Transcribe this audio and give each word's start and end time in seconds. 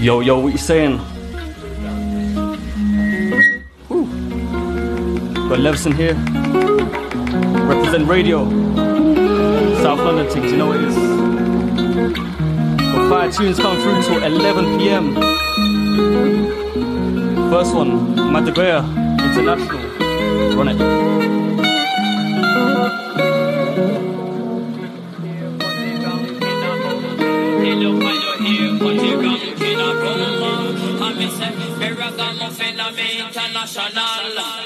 Yo, 0.00 0.20
yo, 0.20 0.38
what 0.38 0.50
you 0.50 0.56
saying? 0.56 0.96
Whew. 3.88 4.06
Got 5.46 5.58
Levison 5.58 5.92
here. 5.92 6.14
Reprezent 7.68 8.08
radio. 8.08 8.48
South 9.82 9.98
London 9.98 10.26
things, 10.30 10.52
you 10.52 10.56
know 10.56 10.68
what 10.68 10.78
it 10.78 10.84
is. 10.84 10.96
Got 12.80 13.10
five 13.10 13.36
tunes 13.36 13.58
coming 13.58 13.82
through 13.82 14.02
till 14.04 14.22
11 14.22 14.78
p.m. 14.78 15.14
First 17.50 17.74
one, 17.74 18.16
Madagaya 18.16 18.82
International. 19.20 20.56
Run 20.56 20.68
it. 20.68 21.19
International. 33.62 34.59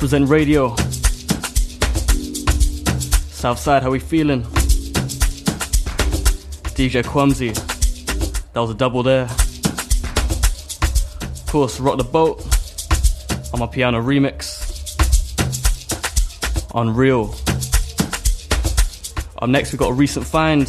Reprezent 0.00 0.30
radio. 0.30 0.74
Southside, 3.28 3.82
how 3.82 3.90
we 3.90 3.98
feeling? 3.98 4.44
DJ 6.74 7.04
Clumsy. 7.04 7.50
That 7.50 8.60
was 8.60 8.70
a 8.70 8.74
double 8.74 9.02
there. 9.02 9.24
Of 11.24 11.46
course, 11.48 11.78
Rock 11.80 11.98
the 11.98 12.04
Boat 12.04 12.40
on 13.52 13.60
my 13.60 13.66
piano 13.66 14.00
remix. 14.00 14.64
Unreal. 16.74 17.34
Up 19.42 19.50
next, 19.50 19.70
we've 19.70 19.80
got 19.80 19.90
a 19.90 19.92
recent 19.92 20.24
find. 20.24 20.66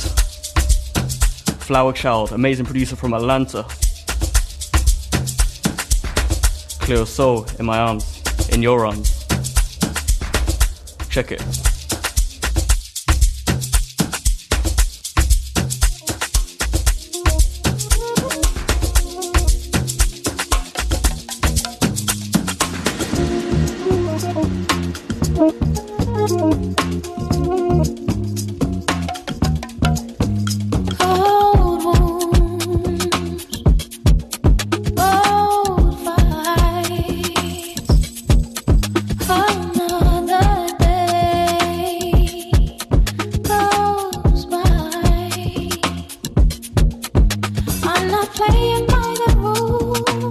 Flower 1.62 1.94
Child, 1.94 2.34
amazing 2.34 2.66
producer 2.66 2.98
from 2.98 3.14
Atlanta. 3.14 3.64
Clear 6.84 7.06
soul 7.06 7.48
in 7.60 7.66
my 7.66 7.78
arms, 7.78 8.22
in 8.50 8.62
your 8.62 8.86
arms. 8.86 9.11
Check 11.12 11.34
it. 11.34 11.71
not 48.22 48.36
playing 48.36 48.86
by 48.86 49.16
the 49.26 49.36
rules. 49.38 50.31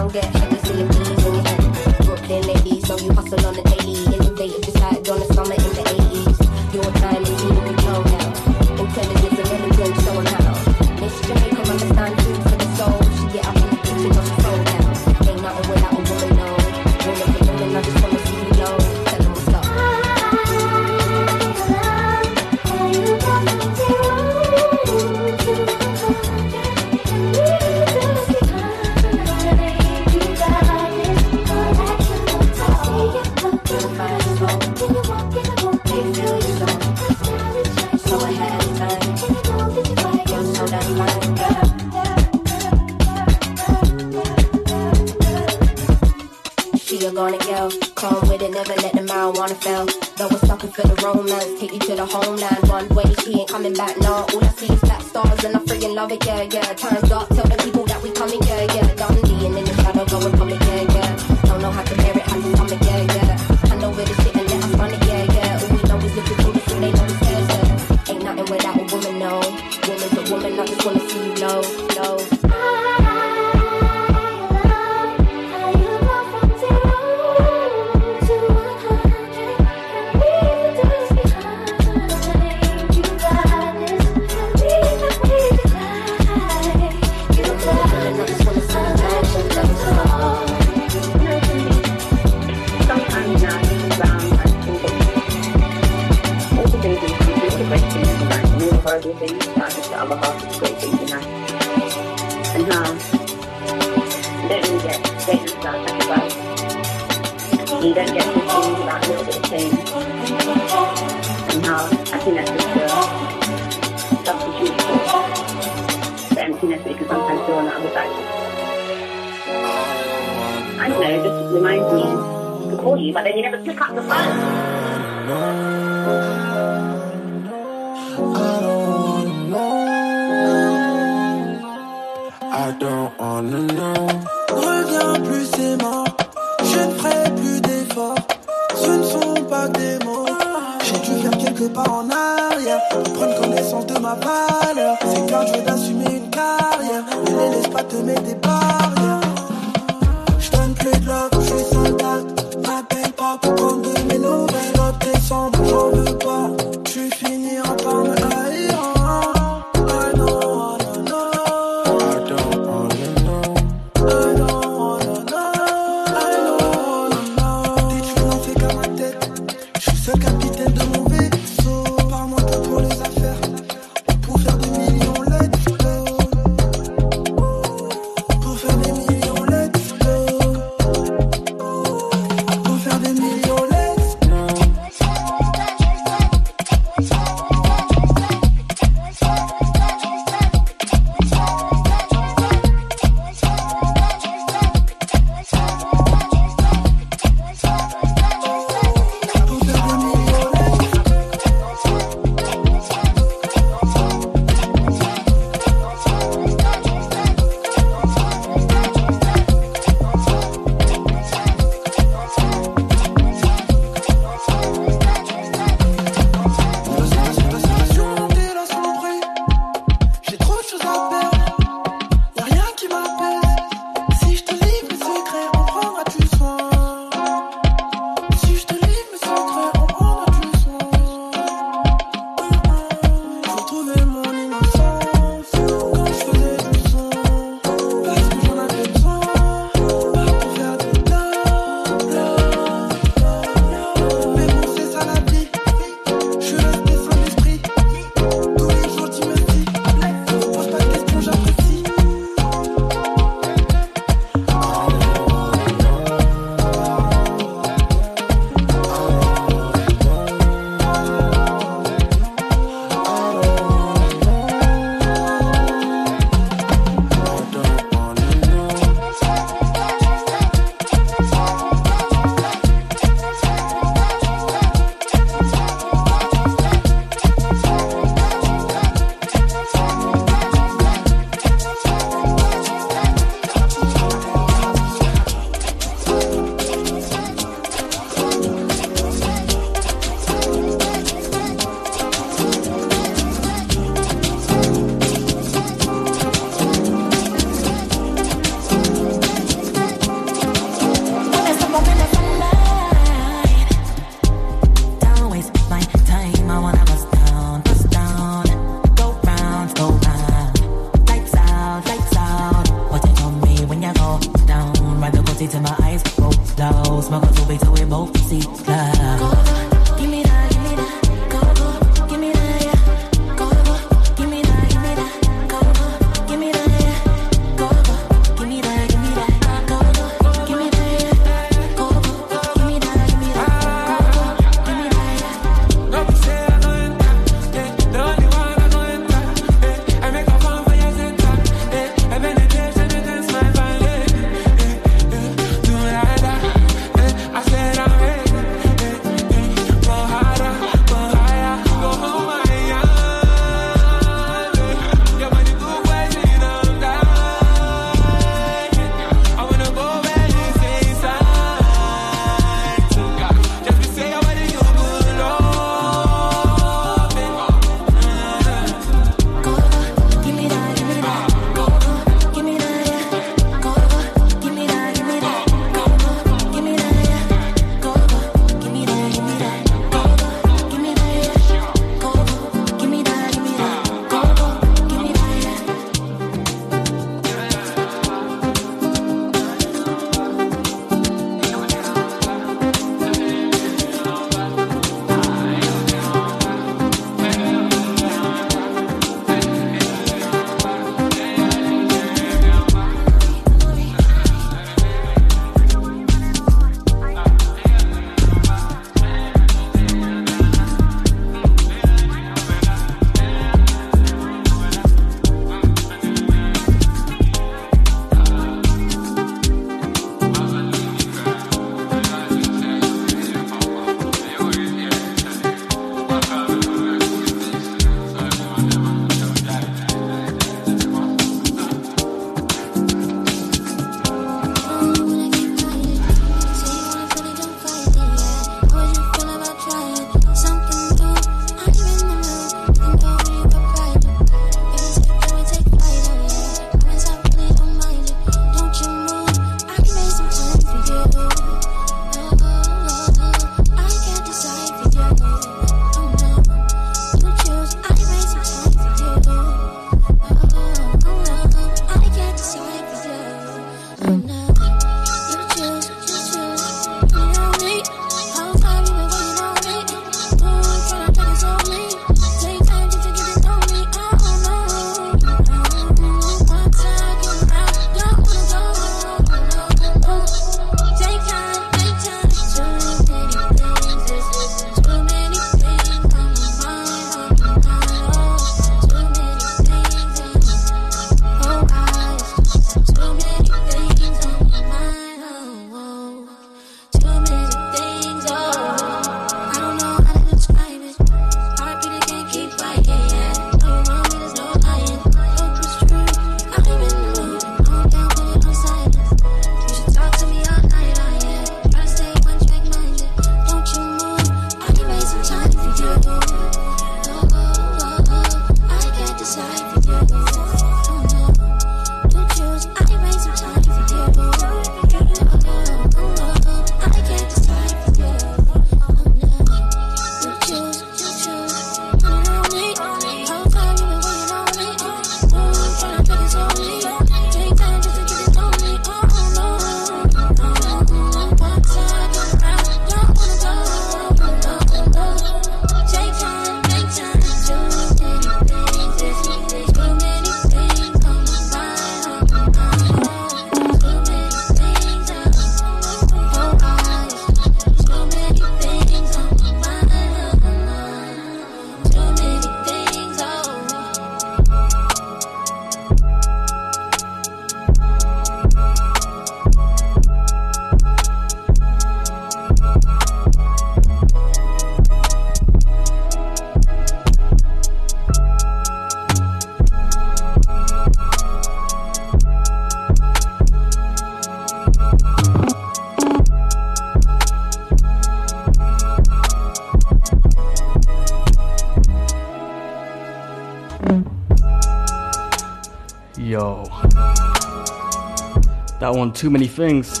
out 598.90 598.98
on 598.98 599.12
Too 599.12 599.30
Many 599.30 599.46
Things, 599.46 600.00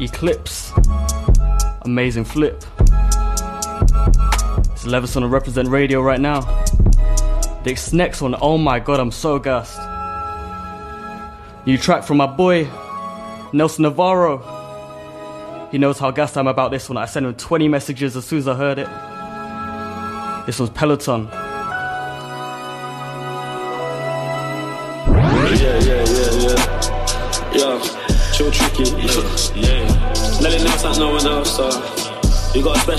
Eclipse, 0.00 0.72
Amazing 1.82 2.24
Flip. 2.24 2.64
It's 4.72 4.86
Levison 4.86 5.24
on 5.24 5.30
Reprezent 5.30 5.68
Radio 5.68 6.00
right 6.00 6.20
now. 6.20 6.40
This 7.64 7.92
next 7.92 8.22
one, 8.22 8.34
oh 8.40 8.56
my 8.56 8.78
god, 8.78 8.98
I'm 8.98 9.10
so 9.10 9.38
gassed. 9.38 9.78
New 11.66 11.76
track 11.76 12.04
from 12.04 12.16
my 12.16 12.26
boy, 12.26 12.66
Nelson 13.52 13.82
Navarro. 13.82 14.38
He 15.70 15.76
knows 15.76 15.98
how 15.98 16.10
gassed 16.10 16.38
I'm 16.38 16.46
about 16.46 16.70
this 16.70 16.88
one. 16.88 16.96
I 16.96 17.04
sent 17.04 17.26
him 17.26 17.34
20 17.34 17.68
messages 17.68 18.16
as 18.16 18.24
soon 18.24 18.38
as 18.38 18.48
I 18.48 18.54
heard 18.54 18.78
it. 18.78 18.88
This 20.46 20.58
one's 20.58 20.70
Peloton. 20.70 21.28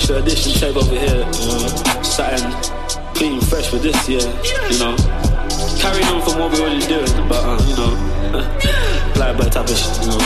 We 0.08 0.14
got 0.14 0.26
a 0.26 0.30
special 0.30 0.50
edition 0.50 0.52
shape 0.52 0.76
over 0.76 0.98
here. 0.98 1.24
Uh, 1.24 2.02
something 2.02 3.14
clean, 3.14 3.40
fresh 3.40 3.68
for 3.68 3.76
this 3.76 4.08
year. 4.08 4.20
You 4.70 4.78
know, 4.78 4.96
carrying 5.78 6.06
on 6.08 6.22
from 6.22 6.40
what 6.40 6.52
we 6.52 6.60
already 6.60 6.86
doing, 6.86 7.28
but 7.28 7.42
uh, 7.44 7.58
you 7.66 7.76
know, 7.76 7.92
blackbird 9.14 9.52
type 9.52 9.68
of 9.68 9.76
shit. 9.76 10.00
You 10.02 10.08
know, 10.08 10.22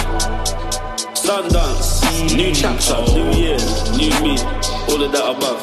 Sundance, 1.15 2.37
new 2.37 2.55
chapter, 2.55 3.01
new 3.13 3.31
year, 3.33 3.59
new 3.97 4.13
me, 4.23 4.39
all 4.89 5.03
of 5.03 5.13
that 5.13 5.25
above. 5.25 5.63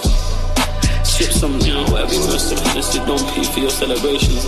Sip 1.06 1.32
some, 1.32 1.60
you 1.60 1.74
know, 1.74 1.84
whatever 1.92 2.14
you 2.14 2.20
want 2.22 2.32
to 2.34 2.84
sit 2.84 3.06
don't 3.06 3.34
pee 3.34 3.44
for 3.44 3.60
your 3.60 3.70
celebrations. 3.70 4.46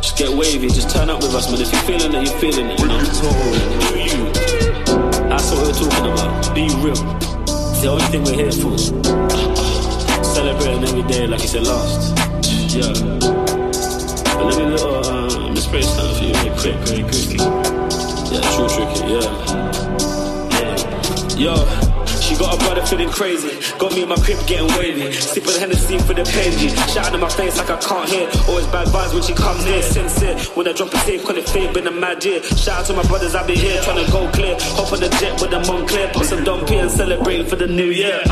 Just 0.00 0.16
get 0.18 0.30
wavy, 0.30 0.68
just 0.68 0.90
turn 0.90 1.10
up 1.10 1.22
with 1.22 1.34
us, 1.34 1.50
man. 1.50 1.60
If 1.60 1.72
you're 1.72 1.82
feeling 1.82 2.14
it, 2.14 2.28
you're 2.28 2.38
feeling 2.38 2.70
it, 2.70 2.80
you 2.80 2.86
know. 2.86 3.00
Do 3.00 3.98
you? 3.98 4.32
That's 5.28 5.50
what 5.50 5.66
we're 5.66 5.72
talking 5.72 6.12
about. 6.12 6.54
Be 6.54 6.68
real. 6.82 7.29
The 7.80 7.88
only 7.88 8.04
thing 8.04 8.22
we're 8.24 8.34
here 8.34 8.52
for. 8.52 8.76
Celebrating 10.22 10.84
every 10.84 11.02
day 11.04 11.26
like 11.26 11.42
it's 11.42 11.52
the 11.52 11.62
last. 11.62 12.14
Yeah. 12.76 12.92
But 14.34 14.44
let 14.44 14.58
me 14.58 14.64
little, 14.66 14.96
uh, 14.96 15.48
let 15.48 15.58
spray 15.58 15.80
something 15.80 16.14
for 16.14 16.24
you 16.24 16.34
really 16.34 16.50
quick, 16.60 16.76
very 16.86 17.02
quickly. 17.02 17.38
Yeah, 18.30 18.42
true 18.52 18.68
tricky, 18.68 19.00
yeah. 19.14 19.28
Yeah. 21.38 21.84
Yo. 21.86 21.89
Got 22.40 22.54
a 22.54 22.64
brother 22.64 22.86
feeling 22.86 23.10
crazy. 23.10 23.52
Got 23.76 23.92
me 23.92 24.02
in 24.02 24.08
my 24.08 24.16
crib 24.16 24.38
getting 24.46 24.66
wavy. 24.78 25.12
Sipping 25.12 25.60
Hennessy 25.60 25.98
for 25.98 26.14
the 26.14 26.24
pain. 26.24 26.56
Shouting 26.88 27.12
in 27.12 27.20
my 27.20 27.28
face 27.28 27.58
like 27.58 27.68
I 27.68 27.76
can't 27.76 28.08
hear. 28.08 28.30
Always 28.48 28.66
bad 28.68 28.88
vibes 28.88 29.12
when 29.12 29.22
she 29.22 29.34
comes 29.34 29.62
near. 29.66 29.82
Sincere. 29.82 30.38
When 30.56 30.66
I 30.66 30.72
drop 30.72 30.88
a 30.88 30.96
tape, 31.04 31.20
call 31.20 31.36
it 31.36 31.46
fame, 31.46 31.70
been 31.74 31.86
a 31.86 31.90
mad 31.90 32.24
year. 32.24 32.42
Shout 32.42 32.80
out 32.80 32.86
to 32.86 32.94
my 32.94 33.02
brothers, 33.02 33.34
I 33.34 33.46
be 33.46 33.56
here 33.56 33.82
trying 33.82 34.02
to 34.02 34.10
go 34.10 34.26
clear. 34.32 34.56
Hop 34.80 34.90
on 34.90 35.00
the 35.00 35.10
jet 35.20 35.38
with 35.38 35.50
the 35.50 35.60
Moncler. 35.60 36.10
Put 36.14 36.24
some 36.24 36.42
Dom 36.42 36.64
P 36.64 36.76
and 36.76 36.90
celebrate 36.90 37.46
for 37.46 37.56
the 37.56 37.66
new 37.66 37.90
year. 37.90 38.22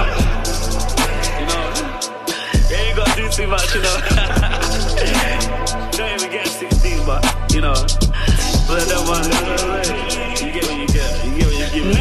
You 1.39 1.47
know, 1.47 2.85
ain't 2.85 2.97
gotta 2.97 3.15
do 3.17 3.29
too 3.29 3.47
much, 3.47 3.75
you 3.75 3.83
know. 3.83 3.97
Don't 5.93 6.21
even 6.21 6.31
get 6.31 6.47
16, 6.47 7.07
but, 7.07 7.25
you 7.53 7.61
know. 7.61 7.75
But 8.69 8.85
that 8.89 9.05
one, 9.07 9.25
you 10.45 10.53
get 10.53 10.65
what 10.65 10.77
you 10.77 10.87
get. 10.89 11.25
You 11.25 11.33
get 11.39 11.47
what 11.47 11.59
you 11.59 11.83
give 11.83 11.87
me. 11.87 11.99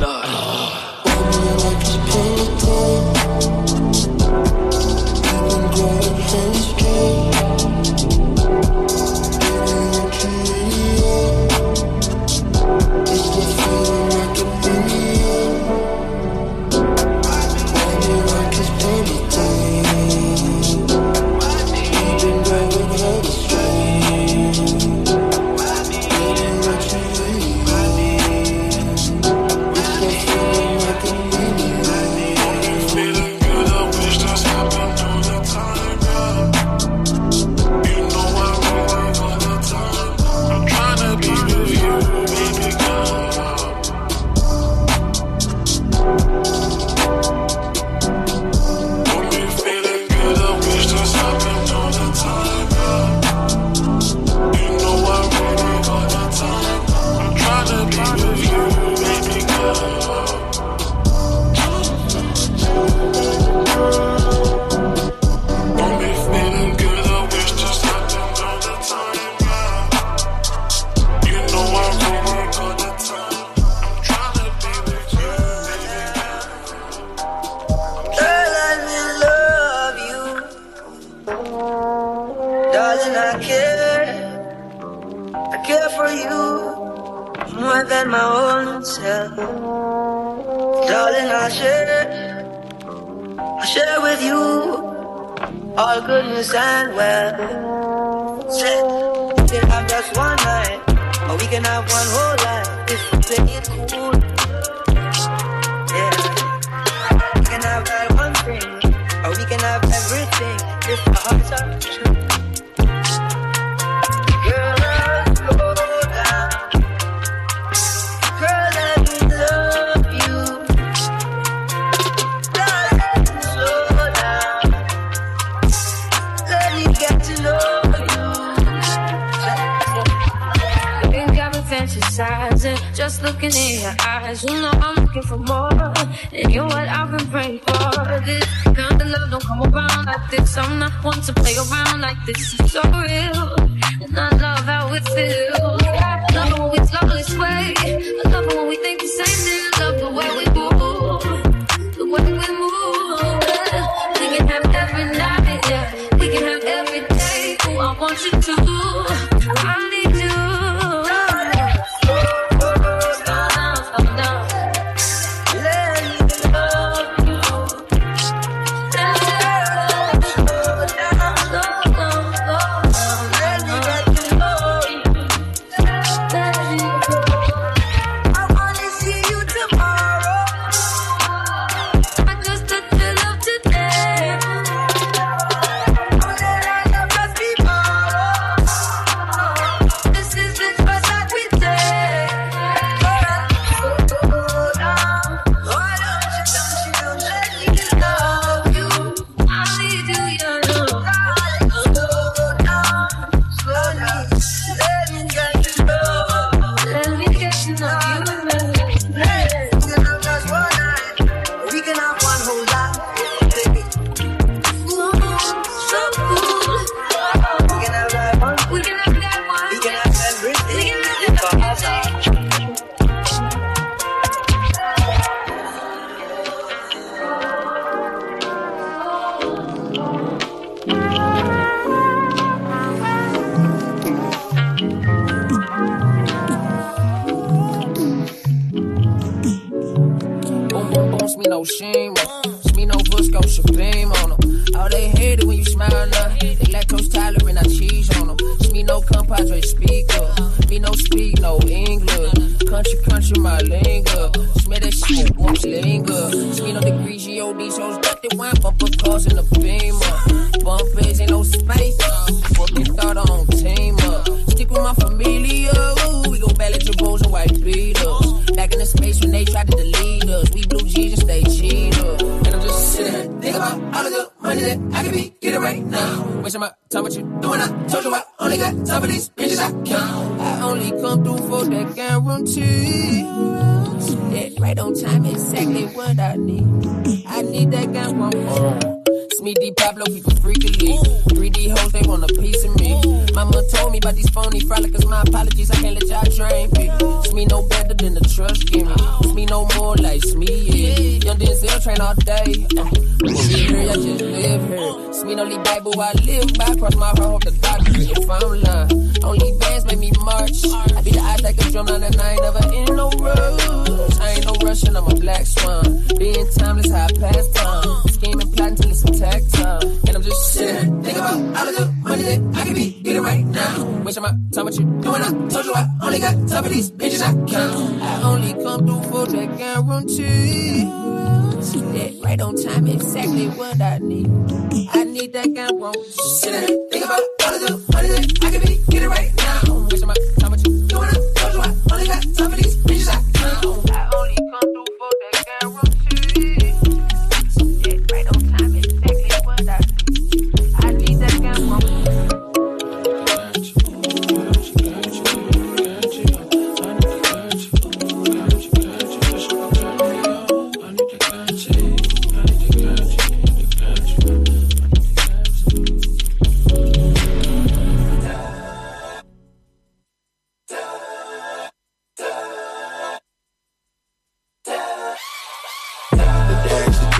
One 0.00 0.24
else, 0.24 1.87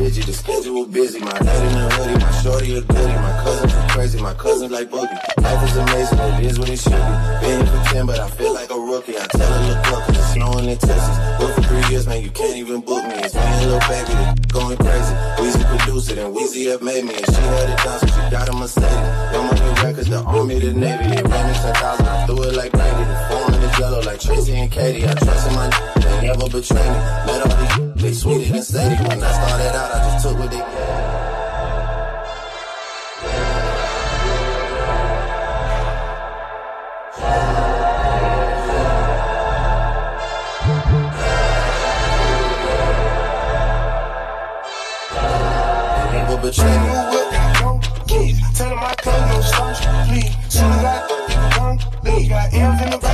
bitchy. 0.08 0.24
The 0.24 0.32
schedule 0.32 0.86
busy. 0.86 1.20
My 1.20 1.32
night 1.32 1.62
in 1.62 1.72
the 1.74 1.88
hoodie. 1.94 2.24
My 2.24 2.30
shorty 2.42 2.76
a 2.76 2.80
goodie. 2.80 3.18
My 3.20 3.32
cousin 3.42 3.70
are 3.70 3.88
crazy. 3.88 4.22
My 4.22 4.34
cousin 4.34 4.70
like 4.70 4.90
boogie. 4.90 5.42
Life 5.42 5.62
is 5.68 5.76
amazing. 5.76 6.18
It 6.18 6.46
is 6.46 6.58
what 6.58 6.68
it 6.68 6.78
should 6.78 6.92
be. 6.92 7.14
Been 7.42 7.66
for 7.66 7.80
10, 7.92 8.06
but 8.06 8.18
I 8.18 8.28
feel 8.30 8.54
like 8.54 8.70
a 8.70 8.78
rookie. 8.78 9.16
I 9.16 9.26
tell 9.26 9.52
her 9.52 9.68
look 9.68 9.86
up 9.92 10.06
cause 10.06 10.16
it's 10.18 10.32
snowing 10.32 10.68
in 10.68 10.78
Texas. 10.78 11.16
Work 11.40 11.54
for 11.54 11.62
three 11.62 11.84
years, 11.90 12.06
man. 12.06 12.22
You 12.22 12.30
can't 12.30 12.56
even 12.56 12.80
book 12.80 13.04
me. 13.04 13.14
It's 13.24 13.34
me 13.34 13.40
and 13.40 13.70
little 13.70 13.80
baby 13.88 14.12
that 14.12 14.48
going 14.48 14.76
crazy. 14.76 15.14
Weezy 15.38 15.64
produced 15.76 16.10
it 16.10 16.18
and 16.18 16.34
Weezy 16.34 16.72
up 16.72 16.82
made 16.82 17.04
me. 17.04 17.14
And 17.14 17.26
she 17.26 17.42
had 17.42 17.68
it 17.70 17.78
done, 17.84 17.98
so 18.00 18.06
she 18.06 18.22
got 18.30 18.48
a 18.48 18.52
Mercedes. 18.52 19.08
Young 19.32 19.46
Money 19.46 19.82
Records, 19.82 20.08
the 20.08 20.20
army, 20.22 20.58
the 20.58 20.72
navy. 20.72 21.16
It 21.16 21.26
ran 21.28 21.44
me 21.48 21.54
10,000. 21.54 22.06
I 22.06 22.26
threw 22.26 22.42
it 22.44 22.54
like 22.54 22.72
Brady. 22.72 23.04
The 23.04 23.16
form 23.28 23.52
the 23.52 23.76
yellow 23.78 24.02
like 24.02 24.20
Tracy 24.20 24.52
and 24.54 24.70
Katie. 24.70 25.04
I 25.06 25.14
trust 25.14 25.48
in 25.48 25.54
my 25.54 25.66
n- 25.66 25.72
they 26.00 26.26
never 26.26 26.48
betray 26.48 26.82
me. 26.82 26.98
Met 27.26 27.42
all 27.42 27.56
these 27.56 27.87
they 28.08 28.14
sweeter 28.14 28.52
than 28.52 28.62
steady. 28.62 28.94
When 29.04 29.22
I 29.22 29.32
started 29.32 29.76
out, 29.76 29.94
I 29.94 29.98
just 30.10 30.24
took 30.24 30.38
what 30.38 30.50
they 30.50 30.56
gave. 30.58 30.66
Tell 48.54 48.74
I 48.74 48.94
come 48.96 49.28
no 49.28 49.40
songs, 49.40 49.78
please. 50.08 50.34
Soon 50.48 50.72
as 50.72 50.84
I 50.84 50.96
come, 51.52 51.78
leave. 52.02 52.28
Got 52.28 52.52
M's 52.52 52.82
in 52.82 52.90
the 52.90 53.07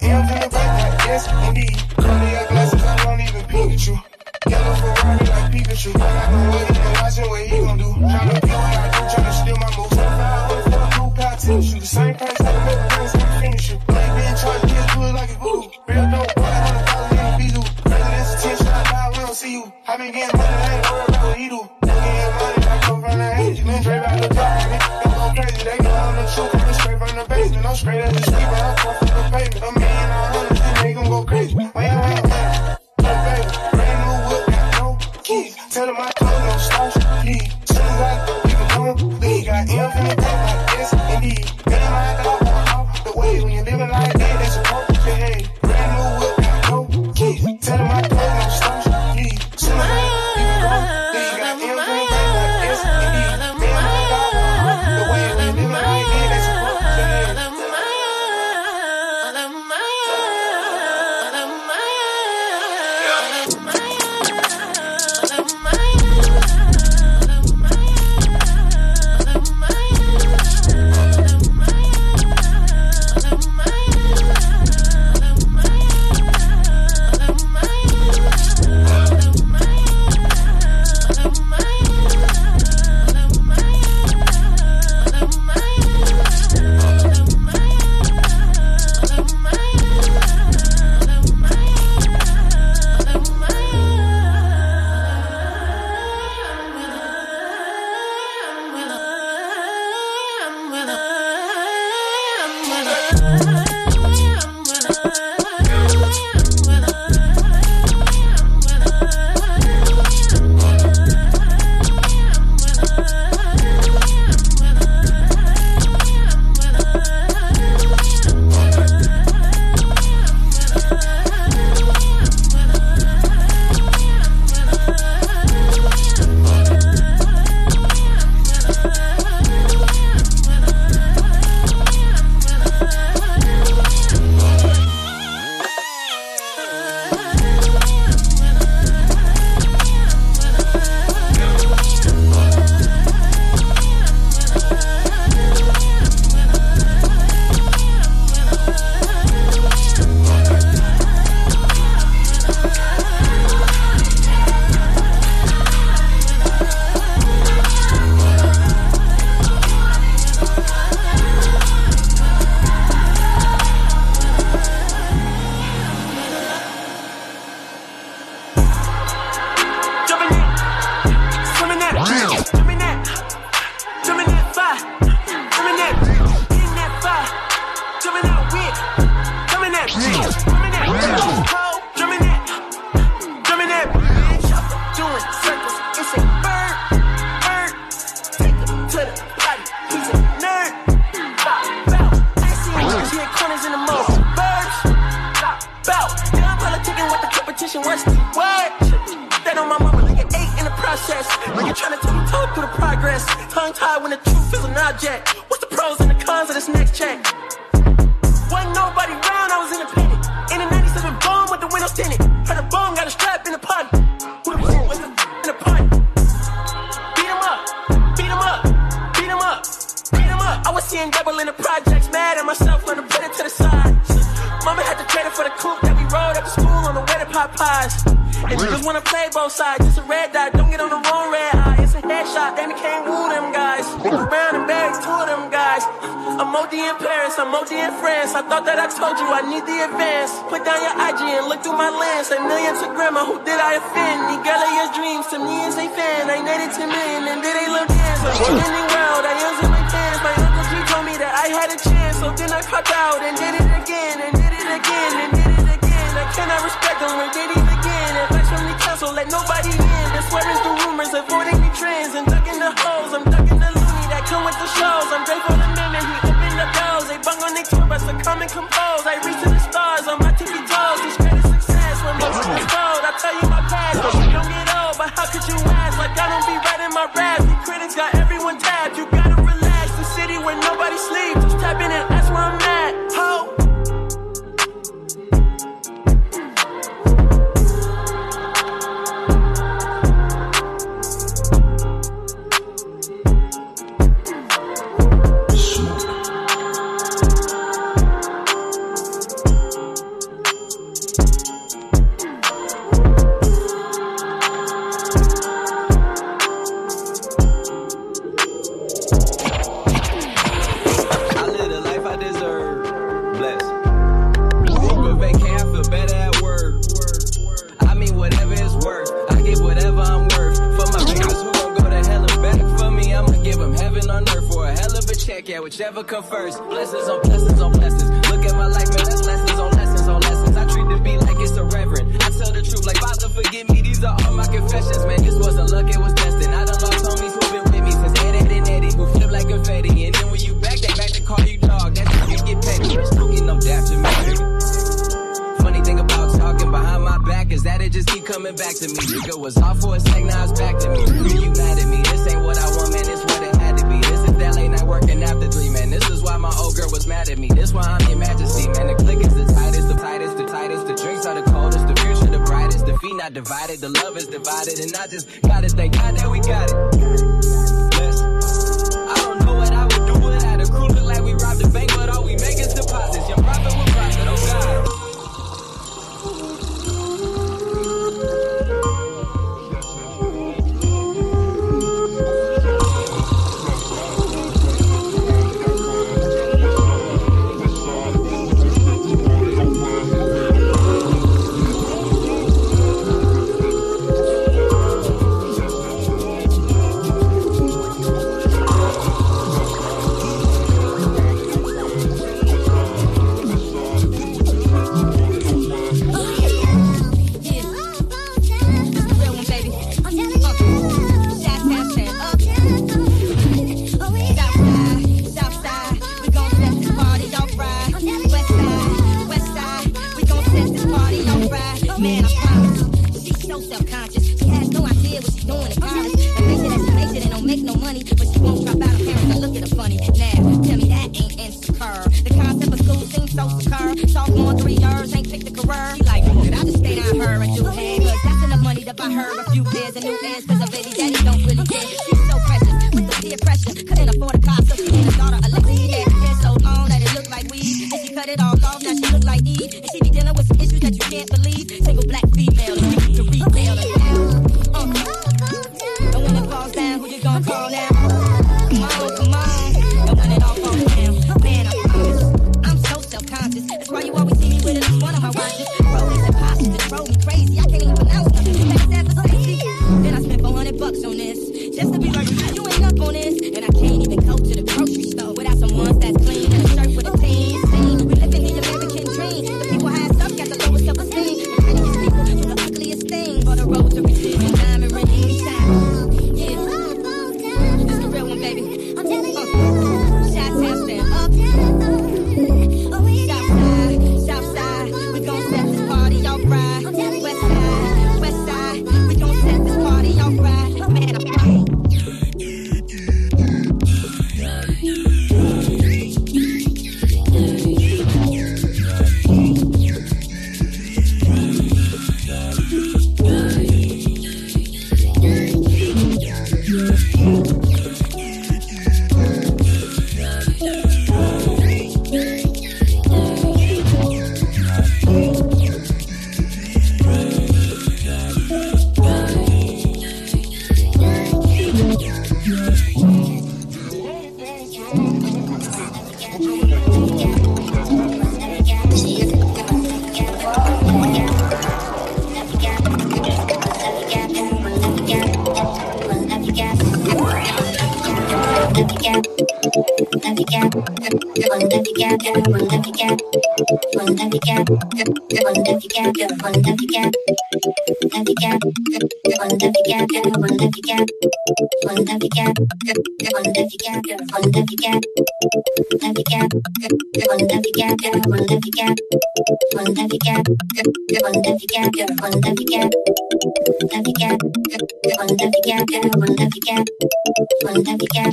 got 0.00 0.10
M's 0.10 0.30
in 0.30 0.40
the 0.40 0.48
back, 0.48 0.90
like 0.90 1.06
yes, 1.06 1.48
indeed. 1.48 1.76
Cognac 1.96 2.48
glasses, 2.48 2.82
I 2.82 2.96
don't 3.04 3.20
even 3.20 3.44
peek 3.44 3.72
at 3.72 3.86
you. 3.86 3.98
Yellow 4.48 4.74
Ferrari 4.74 5.26
like 5.26 5.52
Pikachu. 5.52 5.94
I 5.94 5.98
got 5.98 6.32
no 6.32 6.50
way 6.50 6.93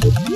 The 0.02 0.31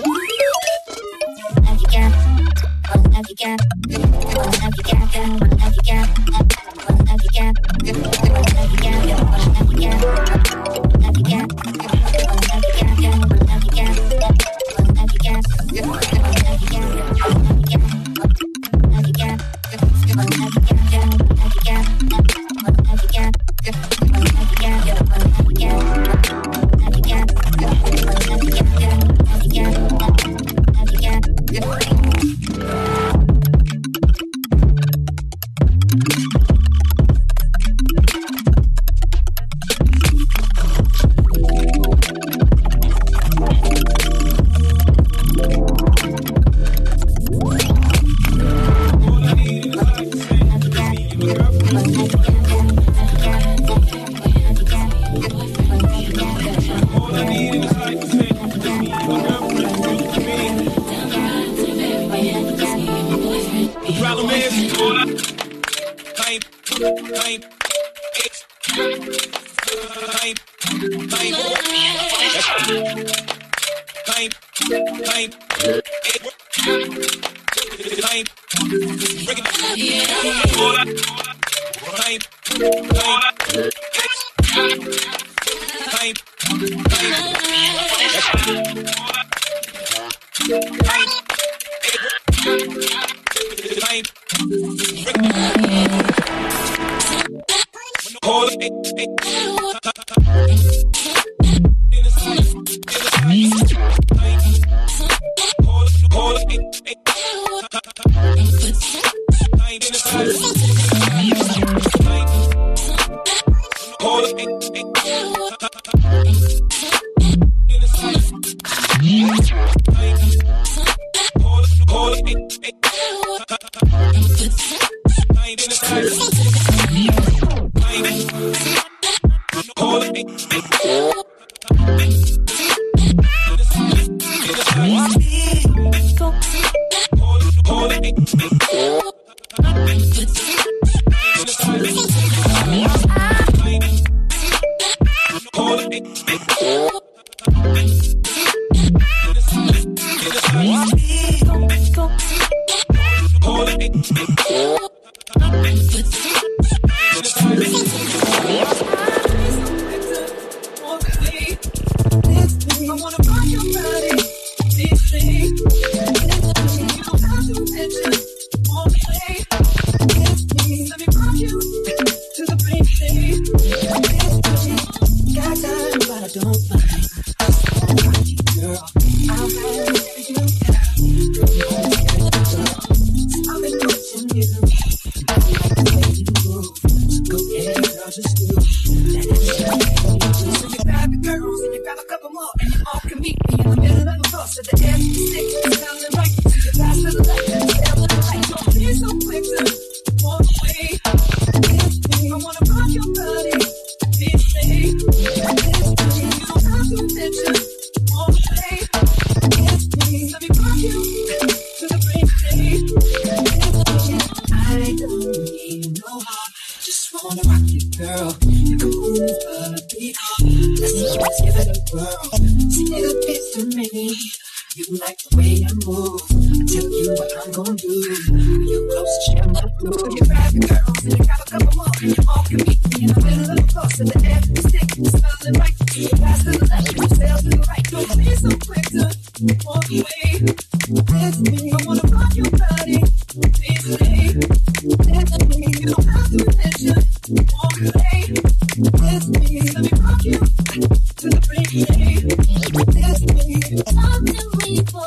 people, 254.66 255.06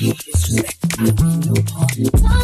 disrespect. 0.00 0.78
I 0.98 1.04
need 1.04 1.46
no 1.46 1.54
pardon. 1.70 2.37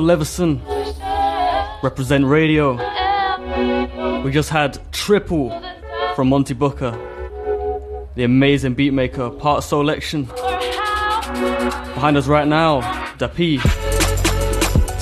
It's 0.00 0.06
still 0.06 0.16
Leveson. 0.16 0.62
Reprezent 1.82 2.24
Radio. 2.24 2.72
We 4.22 4.30
just 4.32 4.48
had 4.48 4.78
Triple 4.92 5.50
from 6.14 6.30
Monte 6.30 6.54
Booker. 6.54 6.92
The 8.14 8.24
amazing 8.24 8.76
beatmaker, 8.76 9.38
part 9.38 9.62
selection. 9.62 10.24
Behind 10.24 12.16
us 12.16 12.26
right 12.28 12.48
now, 12.48 12.80
Dapi. 13.18 13.60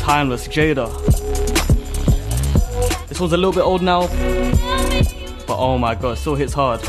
Timeless 0.00 0.48
Jada. 0.48 0.88
This 3.06 3.20
one's 3.20 3.32
a 3.32 3.36
little 3.36 3.52
bit 3.52 3.62
old 3.62 3.82
now, 3.82 4.08
but 5.46 5.58
oh 5.58 5.78
my 5.78 5.94
god, 5.94 6.18
still 6.18 6.34
hits 6.34 6.54
hard. 6.54 6.80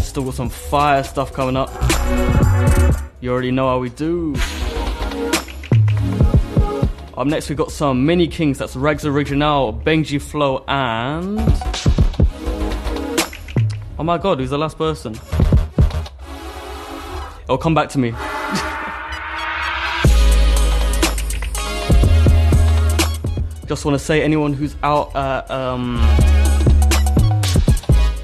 Still 0.00 0.24
got 0.24 0.34
some 0.34 0.48
fire 0.48 1.02
stuff 1.02 1.32
coming 1.32 1.56
up. 1.56 1.70
You 3.20 3.32
already 3.32 3.50
know 3.50 3.66
how 3.68 3.80
we 3.80 3.88
do. 3.88 4.36
Up 7.22 7.28
next, 7.28 7.48
we've 7.48 7.56
got 7.56 7.70
some 7.70 8.04
mini 8.04 8.26
kings. 8.26 8.58
That's 8.58 8.74
Rags 8.74 9.06
Original, 9.06 9.72
Benji 9.72 10.20
Flow, 10.20 10.64
and. 10.66 11.38
Oh 13.96 14.02
my 14.02 14.18
god, 14.18 14.40
who's 14.40 14.50
the 14.50 14.58
last 14.58 14.76
person? 14.76 15.14
It'll 17.44 17.58
come 17.58 17.76
back 17.76 17.90
to 17.90 18.00
me. 18.00 18.10
Just 23.68 23.84
want 23.84 23.96
to 23.96 24.00
say, 24.00 24.20
anyone 24.20 24.52
who's 24.52 24.74
out 24.82 25.14
at 25.14 25.48
um, 25.48 26.00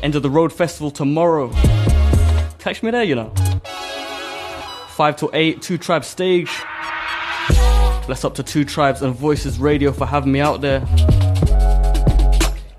End 0.02 0.16
of 0.16 0.24
the 0.24 0.30
Road 0.30 0.52
Festival 0.52 0.90
tomorrow, 0.90 1.52
catch 2.58 2.82
me 2.82 2.90
there, 2.90 3.04
you 3.04 3.14
know. 3.14 3.32
5 4.88 5.16
to 5.18 5.30
8, 5.32 5.62
Two 5.62 5.78
Tribes 5.78 6.08
stage. 6.08 6.50
Bless 8.08 8.24
up 8.24 8.34
to 8.36 8.42
Two 8.42 8.64
Tribes 8.64 9.02
and 9.02 9.14
Voices 9.14 9.58
Radio 9.58 9.92
for 9.92 10.06
having 10.06 10.32
me 10.32 10.40
out 10.40 10.62
there. 10.62 10.80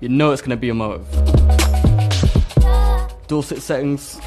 You 0.00 0.08
know 0.08 0.32
it's 0.32 0.42
gonna 0.42 0.56
be 0.56 0.70
a 0.70 0.74
motive. 0.74 1.06
Dorset 3.28 3.62
settings. 3.62 4.18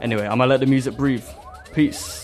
Anyway, 0.00 0.22
I'm 0.22 0.38
gonna 0.38 0.46
let 0.46 0.60
the 0.60 0.66
music 0.66 0.96
breathe. 0.96 1.24
Peace. 1.74 2.15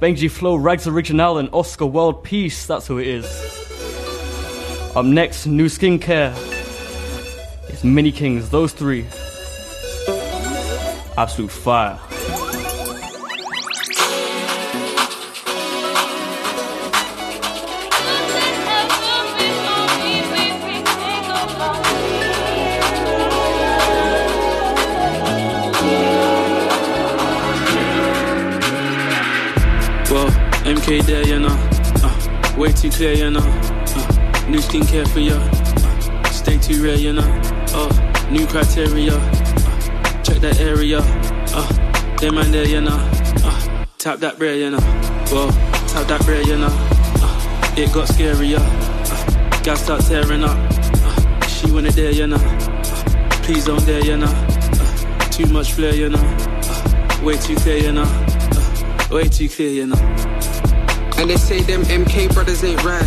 Benji 0.00 0.30
Flow, 0.30 0.56
Rags 0.56 0.86
Original, 0.86 1.38
and 1.38 1.48
Oscar 1.52 1.86
World 1.86 2.22
Peace. 2.22 2.66
That's 2.66 2.86
who 2.86 2.98
it 2.98 3.06
is. 3.06 3.24
Up 4.94 5.06
next, 5.06 5.46
new 5.46 5.66
skincare. 5.66 6.34
It's 7.70 7.82
Mini 7.82 8.12
Kings, 8.12 8.50
those 8.50 8.74
three. 8.74 9.06
Absolute 11.16 11.50
fire. 11.50 11.98
MK 30.86 31.04
there, 31.04 31.26
you 31.26 31.40
know. 31.40 31.48
Uh, 32.04 32.54
way 32.56 32.72
too 32.72 32.90
clear, 32.90 33.12
you 33.12 33.28
know. 33.28 33.40
Uh, 33.40 34.46
new 34.48 34.58
skincare 34.58 35.08
for 35.08 35.18
you. 35.18 35.34
Uh, 35.34 36.22
stay 36.30 36.58
too 36.58 36.80
rare, 36.80 36.94
you 36.94 37.12
know. 37.12 37.26
Uh, 37.74 38.28
new 38.30 38.46
criteria. 38.46 39.12
Uh, 39.12 40.22
check 40.22 40.38
that 40.38 40.60
area. 40.60 41.00
Uh, 41.02 42.16
them 42.18 42.36
man 42.36 42.52
there, 42.52 42.68
you 42.68 42.80
know. 42.80 42.96
Uh, 43.42 43.84
tap 43.98 44.20
that 44.20 44.38
bread, 44.38 44.60
you 44.60 44.70
know. 44.70 44.78
Well, 45.32 45.48
tap 45.88 46.06
that 46.06 46.22
bread, 46.24 46.46
you 46.46 46.56
know. 46.56 46.68
Uh, 46.70 47.74
it 47.76 47.92
got 47.92 48.06
scarier. 48.06 48.60
Uh, 48.60 49.62
gas 49.64 49.82
start 49.82 50.02
tearing 50.02 50.44
up. 50.44 50.56
Uh, 50.56 51.46
she 51.46 51.68
wanted 51.68 51.94
there, 51.94 52.12
you 52.12 52.28
know. 52.28 52.36
Uh, 52.36 53.28
please 53.42 53.64
don't 53.64 53.84
dare, 53.86 54.04
you 54.04 54.16
know. 54.18 54.26
Uh, 54.30 55.18
too 55.30 55.46
much 55.46 55.72
flair, 55.72 55.96
you 55.96 56.10
know. 56.10 56.36
Uh, 56.48 57.20
way 57.24 57.36
too 57.36 57.56
clear, 57.56 57.78
you 57.78 57.90
know. 57.90 58.04
Uh, 58.04 59.08
way 59.10 59.28
too 59.28 59.48
clear, 59.48 59.70
you 59.70 59.86
know. 59.88 60.35
And 61.18 61.30
they 61.30 61.36
say 61.36 61.60
them 61.62 61.82
MK 61.82 62.34
brothers 62.34 62.62
ain't 62.62 62.82
right. 62.84 63.02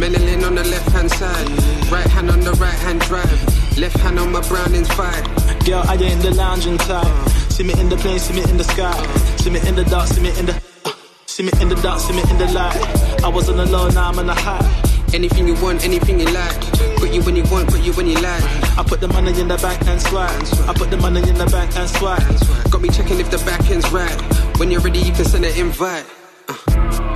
Menelin 0.00 0.46
on 0.46 0.54
the 0.54 0.64
left 0.64 0.88
hand 0.90 1.10
side, 1.10 1.48
right 1.90 2.06
hand 2.06 2.30
on 2.30 2.40
the 2.40 2.52
right 2.52 2.78
hand 2.86 3.00
drive, 3.02 3.78
left 3.78 3.96
hand 3.98 4.18
on 4.18 4.32
my 4.32 4.40
Browning's 4.48 4.88
fight. 4.94 5.24
Girl, 5.66 5.82
I 5.86 5.94
ain't 5.94 6.02
in 6.02 6.18
the 6.20 6.34
lounging 6.34 6.78
type. 6.78 7.28
See 7.50 7.64
me 7.64 7.74
in 7.78 7.88
the 7.90 7.96
plane, 7.96 8.18
see 8.18 8.32
me 8.34 8.42
in 8.50 8.56
the 8.56 8.64
sky. 8.64 8.96
See 9.36 9.50
me 9.50 9.60
in 9.68 9.74
the 9.74 9.84
dark, 9.84 10.08
see 10.08 10.22
me 10.22 10.30
in 10.38 10.46
the. 10.46 10.54
uh, 10.84 10.92
see 11.26 11.42
me 11.42 11.52
in 11.60 11.68
the 11.68 11.74
dark, 11.76 12.00
see 12.00 12.14
me 12.14 12.22
in 12.30 12.38
the 12.38 12.50
light. 12.52 12.76
I 13.22 13.28
was 13.28 13.48
on 13.50 13.58
the 13.58 13.66
low, 13.66 13.88
now 13.90 14.08
I'm 14.08 14.18
on 14.18 14.26
the 14.26 14.34
high. 14.34 14.64
Anything 15.12 15.46
you 15.48 15.54
want, 15.56 15.84
anything 15.84 16.18
you 16.18 16.26
like. 16.26 16.60
Put 16.96 17.12
you 17.12 17.22
when 17.22 17.36
you 17.36 17.44
want, 17.50 17.68
got 17.68 17.84
you 17.84 17.92
when 17.92 18.06
you 18.06 18.14
like. 18.20 18.44
I 18.78 18.84
put 18.86 19.00
the 19.00 19.08
money 19.08 19.38
in 19.38 19.48
the 19.48 19.58
bank 19.58 19.86
and 19.86 20.00
swipe. 20.00 20.30
I 20.68 20.72
put 20.72 20.90
the 20.90 20.96
money 20.96 21.20
in 21.28 21.34
the 21.34 21.46
bank 21.46 21.76
and 21.76 21.90
swipe. 21.90 22.70
Got 22.70 22.80
me 22.80 22.88
checking 22.88 23.18
if 23.20 23.30
the 23.30 23.38
back 23.38 23.68
end's 23.70 23.90
right. 23.92 24.16
When 24.58 24.70
you're 24.70 24.80
ready, 24.80 25.00
you 25.00 25.12
can 25.12 25.24
send 25.24 25.44
an 25.44 25.58
invite. 25.58 26.06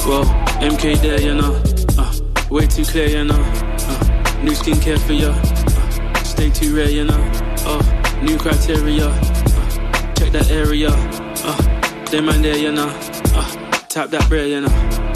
Well, 0.06 0.24
MK 0.60 1.00
there, 1.00 1.18
you 1.18 1.34
know. 1.34 1.62
Uh, 1.96 2.12
way 2.50 2.66
too 2.66 2.84
clear, 2.84 3.08
you 3.08 3.24
know. 3.24 3.40
Uh, 3.40 4.40
new 4.42 4.52
skincare 4.52 4.98
for 4.98 5.14
ya. 5.14 5.30
Uh, 5.30 6.22
stay 6.22 6.50
too 6.50 6.76
rare, 6.76 6.90
you 6.90 7.04
know. 7.04 7.16
Uh, 7.64 8.20
new 8.22 8.36
criteria. 8.36 9.06
Uh, 9.06 10.14
check 10.14 10.30
that 10.32 10.50
area. 10.50 10.90
Uh, 10.92 12.04
them 12.10 12.26
man 12.26 12.42
there, 12.42 12.56
you 12.58 12.70
know. 12.70 12.88
Uh, 13.34 13.50
tap 13.88 14.10
that 14.10 14.28
bread, 14.28 14.50
you 14.50 14.60
know. 14.60 14.68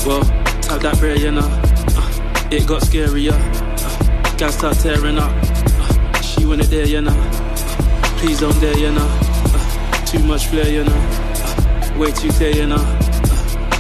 Well, 0.07 0.22
tap 0.62 0.80
that 0.80 0.97
bread, 0.99 1.20
you 1.20 1.32
know. 1.32 1.47
Uh, 1.95 2.49
it 2.51 2.66
got 2.66 2.80
scarier. 2.80 3.32
Uh, 3.34 4.36
gas 4.36 4.57
start 4.57 4.78
tearing 4.78 5.18
up. 5.18 5.30
Uh, 5.34 6.20
she 6.22 6.47
want 6.47 6.62
it 6.62 6.70
there, 6.70 6.86
you 6.86 7.03
know. 7.03 7.12
Uh, 7.12 8.18
please 8.18 8.41
don't 8.41 8.59
dare, 8.59 8.78
you 8.78 8.91
know. 8.91 9.07
Uh, 9.07 10.05
too 10.07 10.20
much 10.20 10.47
flair, 10.47 10.66
you 10.70 10.82
know. 10.82 10.97
Uh, 10.97 11.99
way 11.99 12.11
too 12.11 12.30
clear, 12.30 12.55
you 12.55 12.66
know. 12.66 12.97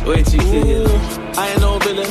Way 0.08 0.22
too. 0.22 0.40
I 1.36 1.50
ain't 1.52 1.60
no 1.60 1.78
villain, 1.80 2.08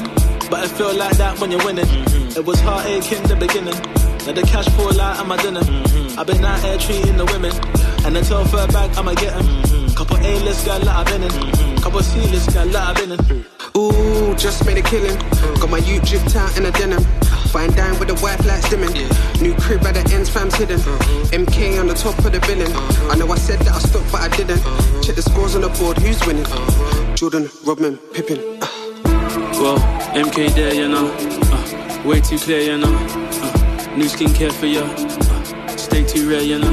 but 0.51 0.63
it 0.63 0.69
feel 0.77 0.93
like 0.93 1.17
that 1.17 1.39
when 1.39 1.49
you're 1.49 1.65
winning. 1.65 1.89
It 2.37 2.45
was 2.45 2.59
heartache 2.59 3.11
in 3.11 3.23
the 3.23 3.35
beginning. 3.35 3.73
Now 4.21 4.33
the 4.33 4.43
cash 4.43 4.69
fall 4.77 5.01
out 5.01 5.19
of 5.19 5.25
my 5.25 5.35
dinner. 5.37 5.61
I've 6.15 6.27
been 6.27 6.45
out 6.45 6.59
here 6.59 6.77
treating 6.77 7.17
the 7.17 7.25
women. 7.25 7.51
And 8.05 8.15
the 8.15 8.19
until 8.19 8.45
third 8.45 8.71
bag, 8.71 8.95
I'ma 8.95 9.15
get 9.15 9.33
'em. 9.33 9.47
Couple 9.95 10.17
A-list 10.17 10.63
gal 10.65 10.79
that 10.79 10.95
I've 10.95 11.07
been 11.07 11.23
in. 11.23 11.81
Couple 11.81 12.03
C-list 12.03 12.53
gal 12.53 12.67
that 12.67 12.87
I've 12.87 12.95
been 13.01 13.13
in. 13.17 13.45
Ooh, 13.75 14.35
just 14.35 14.63
made 14.63 14.77
a 14.77 14.83
killing. 14.83 15.17
Got 15.59 15.71
my 15.71 15.79
dripped 15.81 16.35
out 16.35 16.55
in 16.55 16.65
a 16.65 16.71
denim. 16.71 17.03
Fine 17.49 17.73
dine 17.73 17.97
with 17.97 18.09
the 18.09 18.17
white 18.21 18.45
lights 18.45 18.69
dimming. 18.69 18.93
New 19.41 19.55
crib 19.55 19.83
at 19.87 19.95
the 19.95 20.03
ends, 20.13 20.29
fam's 20.29 20.53
hidden. 20.53 20.79
MK 21.33 21.79
on 21.79 21.87
the 21.87 21.95
top 21.95 22.17
of 22.19 22.31
the 22.31 22.39
billing. 22.45 22.71
I 23.09 23.15
know 23.15 23.25
I 23.31 23.37
said 23.37 23.57
that 23.65 23.73
I 23.73 23.79
stopped, 23.79 24.11
but 24.11 24.21
I 24.21 24.29
didn't. 24.37 24.61
Check 25.01 25.15
the 25.15 25.23
scores 25.23 25.55
on 25.55 25.61
the 25.61 25.69
board, 25.69 25.97
who's 25.97 26.19
winning? 26.27 26.45
Jordan, 27.17 27.49
Rodman, 27.65 27.97
Pippen. 28.13 28.37
Well, 29.57 29.79
MK 30.13 30.53
there, 30.53 30.71
you 30.71 30.87
know. 30.87 31.11
Uh, 31.51 32.03
way 32.05 32.21
too 32.21 32.37
clear, 32.37 32.61
you 32.61 32.77
know. 32.77 32.93
Uh, 32.93 33.95
new 33.97 34.05
skincare 34.05 34.51
for 34.51 34.67
ya. 34.67 34.83
Uh, 34.83 35.67
stay 35.75 36.03
too 36.03 36.29
rare, 36.29 36.43
you 36.43 36.59
know. 36.59 36.69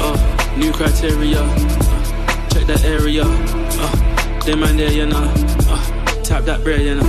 Uh, 0.00 0.54
new 0.56 0.70
criteria. 0.70 1.40
Uh, 1.40 2.48
check 2.50 2.64
that 2.68 2.84
area. 2.84 3.24
Uh, 3.26 4.44
them 4.44 4.60
man 4.60 4.76
there, 4.76 4.92
you 4.92 5.04
know. 5.04 5.34
Uh, 5.66 6.22
tap 6.22 6.44
that 6.44 6.62
bread, 6.62 6.80
you 6.80 6.94
know. 6.94 7.02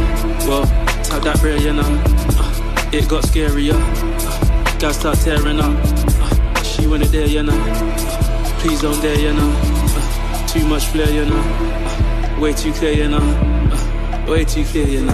Well, 0.50 0.66
tap 1.04 1.22
that 1.22 1.38
bread, 1.42 1.62
you 1.62 1.74
know. 1.74 1.86
Uh, 1.86 2.90
it 2.92 3.08
got 3.08 3.24
scarier. 3.24 3.78
Uh, 3.78 4.80
gas 4.80 4.98
start 4.98 5.20
tearing 5.20 5.60
up. 5.60 5.78
Uh, 5.86 6.96
it 6.96 7.12
there, 7.12 7.28
you 7.28 7.44
know. 7.44 7.54
Uh, 7.54 8.60
please 8.62 8.82
don't 8.82 9.00
dare, 9.00 9.20
you 9.20 9.32
know. 9.32 9.54
Uh, 9.54 10.48
too 10.48 10.66
much 10.66 10.88
flair, 10.88 11.12
you 11.12 11.26
know. 11.26 11.89
Way 12.40 12.54
too 12.54 12.72
clear, 12.72 12.94
you 12.94 13.10
know. 13.10 13.18
Uh, 13.18 14.26
way 14.30 14.46
too 14.46 14.64
clear, 14.64 14.88
you 14.88 15.06
know. 15.06 15.14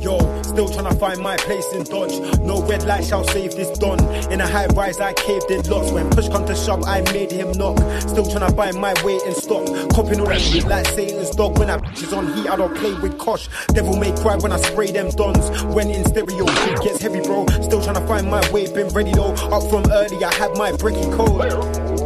Yo, 0.00 0.18
still 0.42 0.66
trying 0.66 0.90
to 0.90 0.94
find 0.98 1.20
my 1.20 1.36
place 1.36 1.70
in 1.74 1.82
Dodge. 1.84 2.18
No 2.40 2.62
red 2.66 2.84
light 2.84 3.04
shall 3.04 3.22
save 3.24 3.54
this 3.54 3.78
Don. 3.78 4.00
In 4.32 4.40
a 4.40 4.46
high 4.46 4.66
rise, 4.68 4.98
I 4.98 5.12
caved 5.12 5.50
in 5.50 5.60
lots. 5.68 5.92
When 5.92 6.08
push 6.08 6.28
come 6.28 6.46
to 6.46 6.54
shove, 6.54 6.84
I 6.84 7.02
made 7.12 7.30
him 7.30 7.52
knock. 7.52 7.76
Still 8.00 8.24
trying 8.24 8.48
to 8.48 8.56
buy 8.56 8.72
my 8.72 8.94
way 9.04 9.20
in 9.26 9.34
stock. 9.34 9.66
Copying 9.90 10.20
all 10.20 10.26
that 10.28 10.40
shit 10.40 10.64
like 10.64 10.86
Satan's 10.86 11.30
dog. 11.30 11.58
When 11.58 11.68
I 11.68 11.76
is 11.92 12.14
on 12.14 12.32
heat, 12.32 12.48
I 12.48 12.56
don't 12.56 12.74
play 12.74 12.94
with 12.94 13.18
Kosh. 13.18 13.48
Devil 13.68 13.96
may 13.96 14.12
cry 14.22 14.36
when 14.36 14.52
I 14.52 14.56
spray 14.56 14.90
them 14.90 15.10
dons. 15.10 15.62
When 15.64 15.90
in 15.90 16.04
stereo, 16.06 16.46
shit 16.46 16.80
gets 16.80 17.02
heavy, 17.02 17.20
bro. 17.20 17.46
Still 17.60 17.82
trying 17.82 17.96
to 17.96 18.06
find 18.06 18.30
my 18.30 18.40
way, 18.52 18.72
been 18.72 18.88
ready 18.88 19.12
though. 19.12 19.34
Up 19.52 19.68
from 19.68 19.84
early, 19.92 20.24
I 20.24 20.32
had 20.34 20.56
my 20.56 20.72
bricky 20.72 21.04
code. 21.12 22.03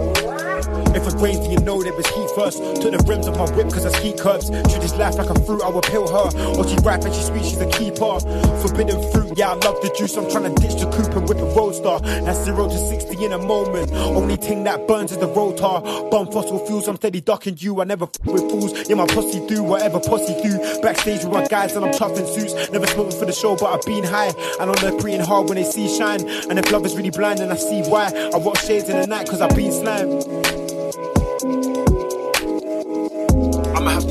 If 0.95 1.07
it 1.07 1.15
rains, 1.21 1.41
then 1.41 1.51
you 1.51 1.61
know 1.61 1.83
there 1.83 1.95
was 1.95 2.07
heat 2.07 2.31
first. 2.35 2.59
Took 2.81 2.93
the 2.93 3.05
rims 3.07 3.29
off 3.29 3.37
my 3.39 3.51
whip 3.57 3.71
cause 3.73 3.87
I 3.87 3.93
ski 3.99 4.13
curbs. 4.13 4.51
Treat 4.51 4.81
this 4.81 4.97
life 4.97 5.17
like 5.17 5.31
a 5.31 5.39
fruit, 5.45 5.63
I 5.63 5.69
will 5.69 5.83
peel 5.83 6.07
her. 6.09 6.29
Or 6.57 6.67
she 6.67 6.77
ripe 6.77 7.05
and 7.05 7.15
she 7.15 7.23
sweet, 7.23 7.45
she's 7.45 7.61
a 7.61 7.69
keeper. 7.71 8.21
Forbidden 8.63 9.01
fruit, 9.13 9.37
yeah, 9.37 9.51
I 9.51 9.55
love 9.55 9.81
the 9.83 9.93
juice. 9.97 10.17
I'm 10.17 10.31
trying 10.31 10.55
to 10.55 10.61
ditch 10.61 10.81
the 10.81 10.91
coupe 10.91 11.15
and 11.15 11.29
whip 11.29 11.39
a 11.39 11.49
roadster. 11.55 11.99
That's 12.25 12.45
zero 12.45 12.69
to 12.69 12.79
60 12.79 13.25
in 13.25 13.33
a 13.33 13.39
moment. 13.39 13.93
Only 13.93 14.37
thing 14.37 14.65
that 14.65 14.87
burns 14.87 15.13
is 15.13 15.19
the 15.19 15.29
rotor. 15.29 15.81
Bum 16.11 16.31
fossil 16.31 16.59
fuels, 16.67 16.89
I'm 16.89 16.97
steady 16.97 17.21
ducking 17.21 17.57
you. 17.59 17.81
I 17.81 17.85
never 17.85 18.05
f 18.05 18.27
with 18.27 18.49
fools. 18.51 18.89
Yeah, 18.89 18.97
my 18.97 19.07
pussy 19.07 19.47
do 19.47 19.63
whatever 19.63 20.01
pussy 20.01 20.35
do. 20.43 20.59
Backstage 20.81 21.25
with 21.25 21.33
my 21.33 21.47
guys 21.47 21.77
and 21.77 21.85
I'm 21.85 21.93
tough 21.93 22.19
in 22.19 22.27
suits. 22.27 22.71
Never 22.71 22.87
smoking 22.87 23.19
for 23.19 23.27
the 23.27 23.33
show, 23.33 23.57
but 23.57 23.67
I've 23.67 23.85
been 23.85 24.05
high. 24.05 24.33
And 24.61 24.71
on 24.71 24.77
they're 24.81 24.99
pretty 24.99 25.19
hard 25.19 25.49
when 25.49 25.57
they 25.57 25.65
see 25.65 25.89
shine. 25.89 26.27
And 26.49 26.59
if 26.59 26.71
love 26.73 26.85
is 26.87 26.97
really 26.97 27.11
blind, 27.11 27.41
then 27.41 27.53
I 27.53 27.57
see 27.57 27.83
why. 27.83 28.07
I 28.35 28.39
rock 28.39 28.59
shades 28.59 28.89
in 28.89 29.01
the 29.01 29.07
night 29.07 29.29
cause 29.29 29.41
I've 29.41 29.55
been 29.55 29.73
slimed. 29.73 30.38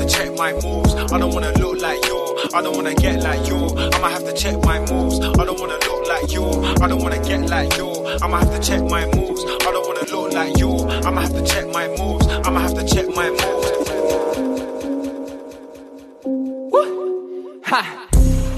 Check 0.08 0.34
my 0.36 0.52
moves. 0.52 0.94
I 0.94 1.18
don't 1.18 1.32
wanna 1.32 1.52
look 1.58 1.80
like 1.80 2.04
you. 2.06 2.18
I 2.54 2.62
don't 2.62 2.76
wanna 2.76 2.94
get 2.94 3.22
like 3.22 3.46
you. 3.46 3.68
I'ma 3.94 4.08
have 4.08 4.24
to 4.24 4.32
check 4.32 4.56
my 4.64 4.80
moves. 4.90 5.20
I 5.20 5.44
don't 5.44 5.60
wanna 5.60 5.78
look 5.86 6.08
like 6.08 6.32
you. 6.32 6.44
I 6.82 6.88
don't 6.88 7.02
wanna 7.02 7.22
get 7.22 7.48
like 7.48 7.76
you. 7.76 7.90
I'ma 8.22 8.38
have 8.38 8.50
to 8.50 8.60
check 8.60 8.82
my 8.82 9.04
moves. 9.06 9.44
I 9.44 9.70
don't 9.70 9.86
wanna 9.86 10.06
look 10.10 10.32
like 10.32 10.56
you. 10.58 10.72
I'ma 11.06 11.20
have 11.20 11.34
to 11.34 11.44
check 11.44 11.66
my 11.72 11.88
moves. 11.88 12.26
I'ma 12.26 12.60
have 12.60 12.74
to 12.74 12.84
check 12.86 13.06
my 13.14 13.30
moves. 13.30 13.68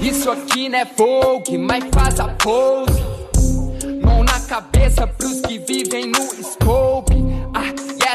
Isso 0.01 0.31
aqui 0.31 0.67
não 0.67 0.79
é 0.79 0.85
Vogue, 0.85 1.57
mas 1.57 1.83
faz 1.93 2.19
a 2.19 2.27
pose. 2.29 3.01
Mão 4.03 4.23
na 4.23 4.39
cabeça 4.41 5.05
pros 5.07 5.41
que 5.41 5.59
vivem 5.59 6.07
no 6.07 6.19
scope. 6.43 7.13
Ah, 7.53 7.71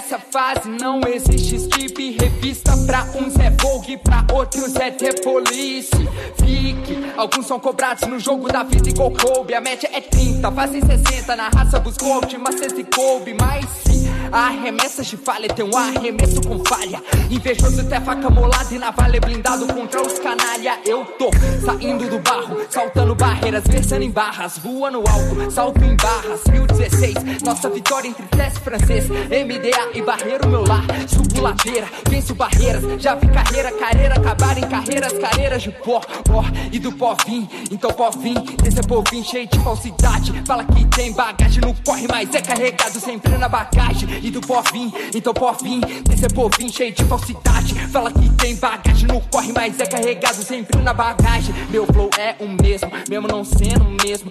e 0.06 0.14
essa 0.14 0.18
fase 0.18 0.68
não 0.68 1.00
existe 1.08 1.56
skip. 1.56 2.16
Revista 2.20 2.72
pra 2.86 3.04
uns 3.16 3.36
é 3.38 3.50
Vogue, 3.50 3.96
pra 3.98 4.24
outros 4.32 4.76
é 4.76 4.90
The 4.90 5.12
Police. 5.22 5.90
Fique, 6.38 7.12
alguns 7.16 7.46
são 7.46 7.58
cobrados 7.58 8.06
no 8.08 8.18
jogo 8.18 8.48
da 8.48 8.62
vida 8.62 8.88
igual 8.88 9.10
Kobe. 9.10 9.54
A 9.54 9.60
média 9.60 9.90
é 9.92 10.00
30, 10.00 10.52
fazem 10.52 10.80
60. 10.80 11.34
Na 11.36 11.48
raça 11.48 11.80
buscou 11.80 12.14
última 12.14 12.52
cesta 12.52 12.80
e 12.80 12.84
coube. 12.84 13.34
Mas 13.34 13.64
se 13.84 14.08
arremessas 14.32 15.06
de 15.06 15.16
falha, 15.16 15.48
tem 15.48 15.64
um 15.64 15.76
arremesso 15.76 16.40
com 16.42 16.62
falha. 16.64 17.02
Invejoso 17.30 17.80
até 17.80 18.00
faca 18.00 18.30
molada 18.30 18.74
e 18.74 18.78
navalha 18.78 19.20
blindado 19.20 19.66
contra 19.66 20.02
os 20.02 20.18
canalha. 20.18 20.78
Eu 20.84 21.04
tô 21.18 21.30
saindo 21.64 22.08
do 22.08 22.18
barro, 22.18 22.58
saltando 22.70 23.14
barreiras, 23.14 23.64
versando 23.66 24.02
em 24.02 24.10
barras, 24.10 24.58
voando 24.58 24.98
alto, 24.98 25.50
salto 25.50 25.84
em 25.84 25.96
barras. 25.96 26.42
1016, 26.50 27.42
nossa 27.42 27.68
vitória 27.68 28.08
entre 28.08 28.26
teste 28.26 28.60
francês, 28.60 29.08
MDA 29.08 29.90
e 29.98 30.02
barreiro, 30.02 30.48
meu 30.48 30.64
lar. 30.66 30.84
Subo 31.08 31.40
ladeira, 31.40 31.88
venço 32.08 32.34
barreiras, 32.34 32.82
já 33.00 33.14
vi 33.14 33.28
carreira, 33.28 33.70
carreira, 33.72 34.14
acabar 34.16 34.58
em 34.58 34.68
carreiras, 34.68 35.12
carreiras 35.12 35.62
de 35.62 35.70
pó, 35.70 36.00
ó, 36.30 36.44
e 36.72 36.78
do 36.78 36.92
pó 36.92 37.16
vim, 37.26 37.48
então 37.70 37.92
pó 37.92 38.10
vim, 38.10 38.34
desse 38.62 38.82
povinho 38.82 39.24
cheio 39.24 39.46
de 39.48 39.58
falsidade. 39.60 40.32
Fala 40.46 40.64
que 40.64 40.84
tem 40.86 41.12
bagagem, 41.12 41.60
não 41.60 41.74
corre, 41.84 42.06
mas 42.08 42.34
é 42.34 42.40
carregado 42.40 42.98
sempre 43.00 43.36
na 43.36 43.48
bagagem. 43.48 44.08
E 44.22 44.30
do 44.30 44.40
pó 44.40 44.62
vim, 44.72 44.92
então 45.14 45.32
pó 45.32 45.52
vim, 45.52 45.80
desse 45.80 46.28
povinho 46.28 46.72
cheio 46.72 46.92
de 46.92 47.04
falsidade. 47.04 47.74
Fala 47.90 48.10
que 48.10 48.28
tem 48.36 48.56
bagagem, 48.56 49.06
não 49.08 49.20
corre, 49.20 49.52
mas 49.52 49.78
é 49.80 49.86
carregado 49.86 50.42
sempre 50.42 50.80
na 50.82 50.92
bagagem. 50.92 51.54
Meu 51.70 51.86
flow 51.86 52.10
é 52.18 52.34
o 52.40 52.48
mesmo, 52.48 52.90
mesmo 53.08 53.28
não 53.28 53.44
sendo 53.44 53.84
o 53.84 53.96
mesmo. 54.04 54.30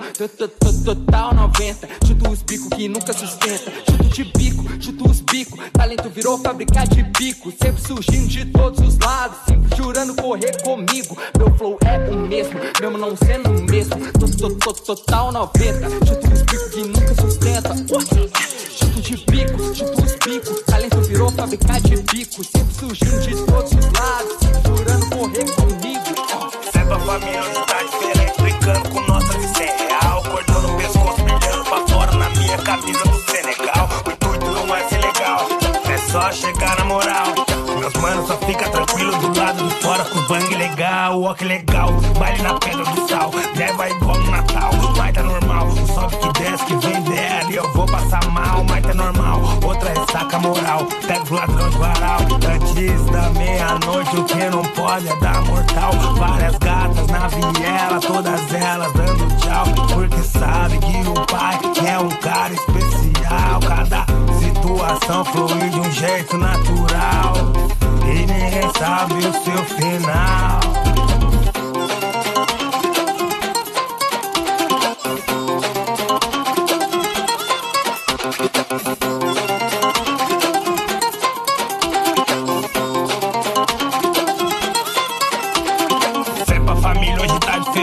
Total 0.83 1.33
90, 1.33 1.87
chuto 2.05 2.29
os 2.29 2.41
bicos 2.41 2.67
que 2.69 2.87
nunca 2.87 3.13
sustenta. 3.13 3.71
Chuto 3.89 4.03
de 4.09 4.23
bico, 4.25 4.63
chuto 4.79 5.09
os 5.09 5.21
bicos. 5.21 5.59
Talento 5.73 6.09
virou 6.09 6.37
fábrica 6.37 6.85
de 6.85 7.03
bico, 7.03 7.51
sempre 7.51 7.81
surgindo 7.81 8.27
de 8.27 8.45
todos 8.45 8.79
os 8.79 8.97
lados. 8.99 9.37
Sempre 9.47 9.75
jurando 9.77 10.15
correr 10.15 10.61
comigo. 10.63 11.17
Meu 11.37 11.53
flow 11.55 11.77
é 11.85 12.09
o 12.09 12.15
mesmo, 12.17 12.59
mesmo 12.81 12.97
não 12.97 13.15
sendo 13.15 13.49
o 13.49 13.63
mesmo. 13.63 13.95
Total 14.85 15.31
90, 15.31 15.89
chuto 16.05 16.33
os 16.33 16.41
bicos 16.43 16.69
que 16.69 16.83
nunca 16.83 17.15
sustenta. 17.21 17.75
Chuto 17.75 19.01
de 19.01 19.17
bico, 19.25 19.74
chuto 19.75 20.03
os 20.03 20.15
bicos. 20.15 20.61
Talento 20.63 21.01
virou 21.01 21.31
fábrica 21.31 21.79
de 21.81 21.97
bico, 21.97 22.43
sempre 22.43 22.73
surgindo 22.73 23.19
de 23.21 23.35
todos 23.45 23.71
os 23.71 23.85
lados. 23.99 24.37
Jurando 24.65 25.09
correr 25.09 25.51
comigo. 25.55 26.05
Senta 26.71 26.97
não 26.97 27.65
tá 27.65 27.83
diferente, 27.83 28.41
brincando 28.41 28.89
com 28.89 29.01
de 29.01 29.57
100 29.57 29.67
real. 29.67 30.23
Cordão 30.23 30.61
no 30.61 30.77
pescoço, 30.77 31.21
brilhando 31.23 31.63
pra 31.65 31.87
fora 31.87 32.11
na 32.13 32.29
minha 32.29 32.57
camisa 32.57 33.03
do 33.03 33.31
Senegal. 33.31 33.89
O 34.05 34.11
intuito 34.11 34.45
não 34.45 34.75
é 34.75 34.87
ser 34.87 35.01
legal, 35.01 35.47
é 35.89 35.97
só 35.97 36.31
chegar 36.31 36.77
na 36.79 36.85
moral. 36.85 37.33
Meus 37.79 37.93
manos 37.95 38.27
só 38.27 38.37
fica 38.37 38.69
tranquilo 38.69 39.11
do 39.17 39.39
lado 39.39 39.67
de 39.67 39.75
fora 39.81 40.05
com 40.05 40.19
o 40.19 40.27
bang 40.27 40.55
legal, 40.55 41.21
ó 41.21 41.33
que 41.33 41.43
legal. 41.43 41.91
Baile 42.17 42.41
na 42.41 42.53
pedra 42.59 42.85
do 42.85 43.07
sal, 43.09 43.31
leva 43.55 43.89
igual 43.89 44.17
no 44.17 44.31
Natal, 44.31 44.71
mas 44.97 45.13
tá 45.13 45.23
normal. 45.23 45.67
Sobe 45.93 46.15
que 46.17 46.39
desce, 46.39 46.65
que 46.65 46.75
vem 46.77 46.94
ressaca 50.15 50.39
moral, 50.39 50.87
pega 51.05 51.23
os 51.23 51.29
ladrões 51.29 51.73
de 51.73 51.77
varal. 51.77 52.19
Antes 52.21 53.05
da 53.07 53.29
meia-noite, 53.31 54.17
o 54.17 54.23
que 54.23 54.49
não 54.49 54.63
pode 54.63 55.07
é 55.07 55.15
dar 55.19 55.41
mortal. 55.41 55.91
Várias 56.17 56.57
gatas 56.57 57.07
na 57.07 57.27
viela, 57.27 57.99
todas 57.99 58.53
elas 58.53 58.93
dando 58.93 59.37
tchau. 59.37 59.65
Porque 59.93 60.23
sabe 60.23 60.77
que 60.79 61.09
o 61.09 61.25
pai 61.25 61.59
é 61.85 61.99
um 61.99 62.09
cara 62.09 62.53
especial. 62.53 63.59
Cada 63.67 64.05
situação 64.39 65.25
flui 65.25 65.69
de 65.69 65.79
um 65.79 65.91
jeito 65.91 66.37
natural. 66.37 67.33
E 68.03 68.25
ninguém 68.25 68.71
sabe 68.77 69.15
o 69.15 69.33
seu 69.43 69.65
final. 69.65 70.84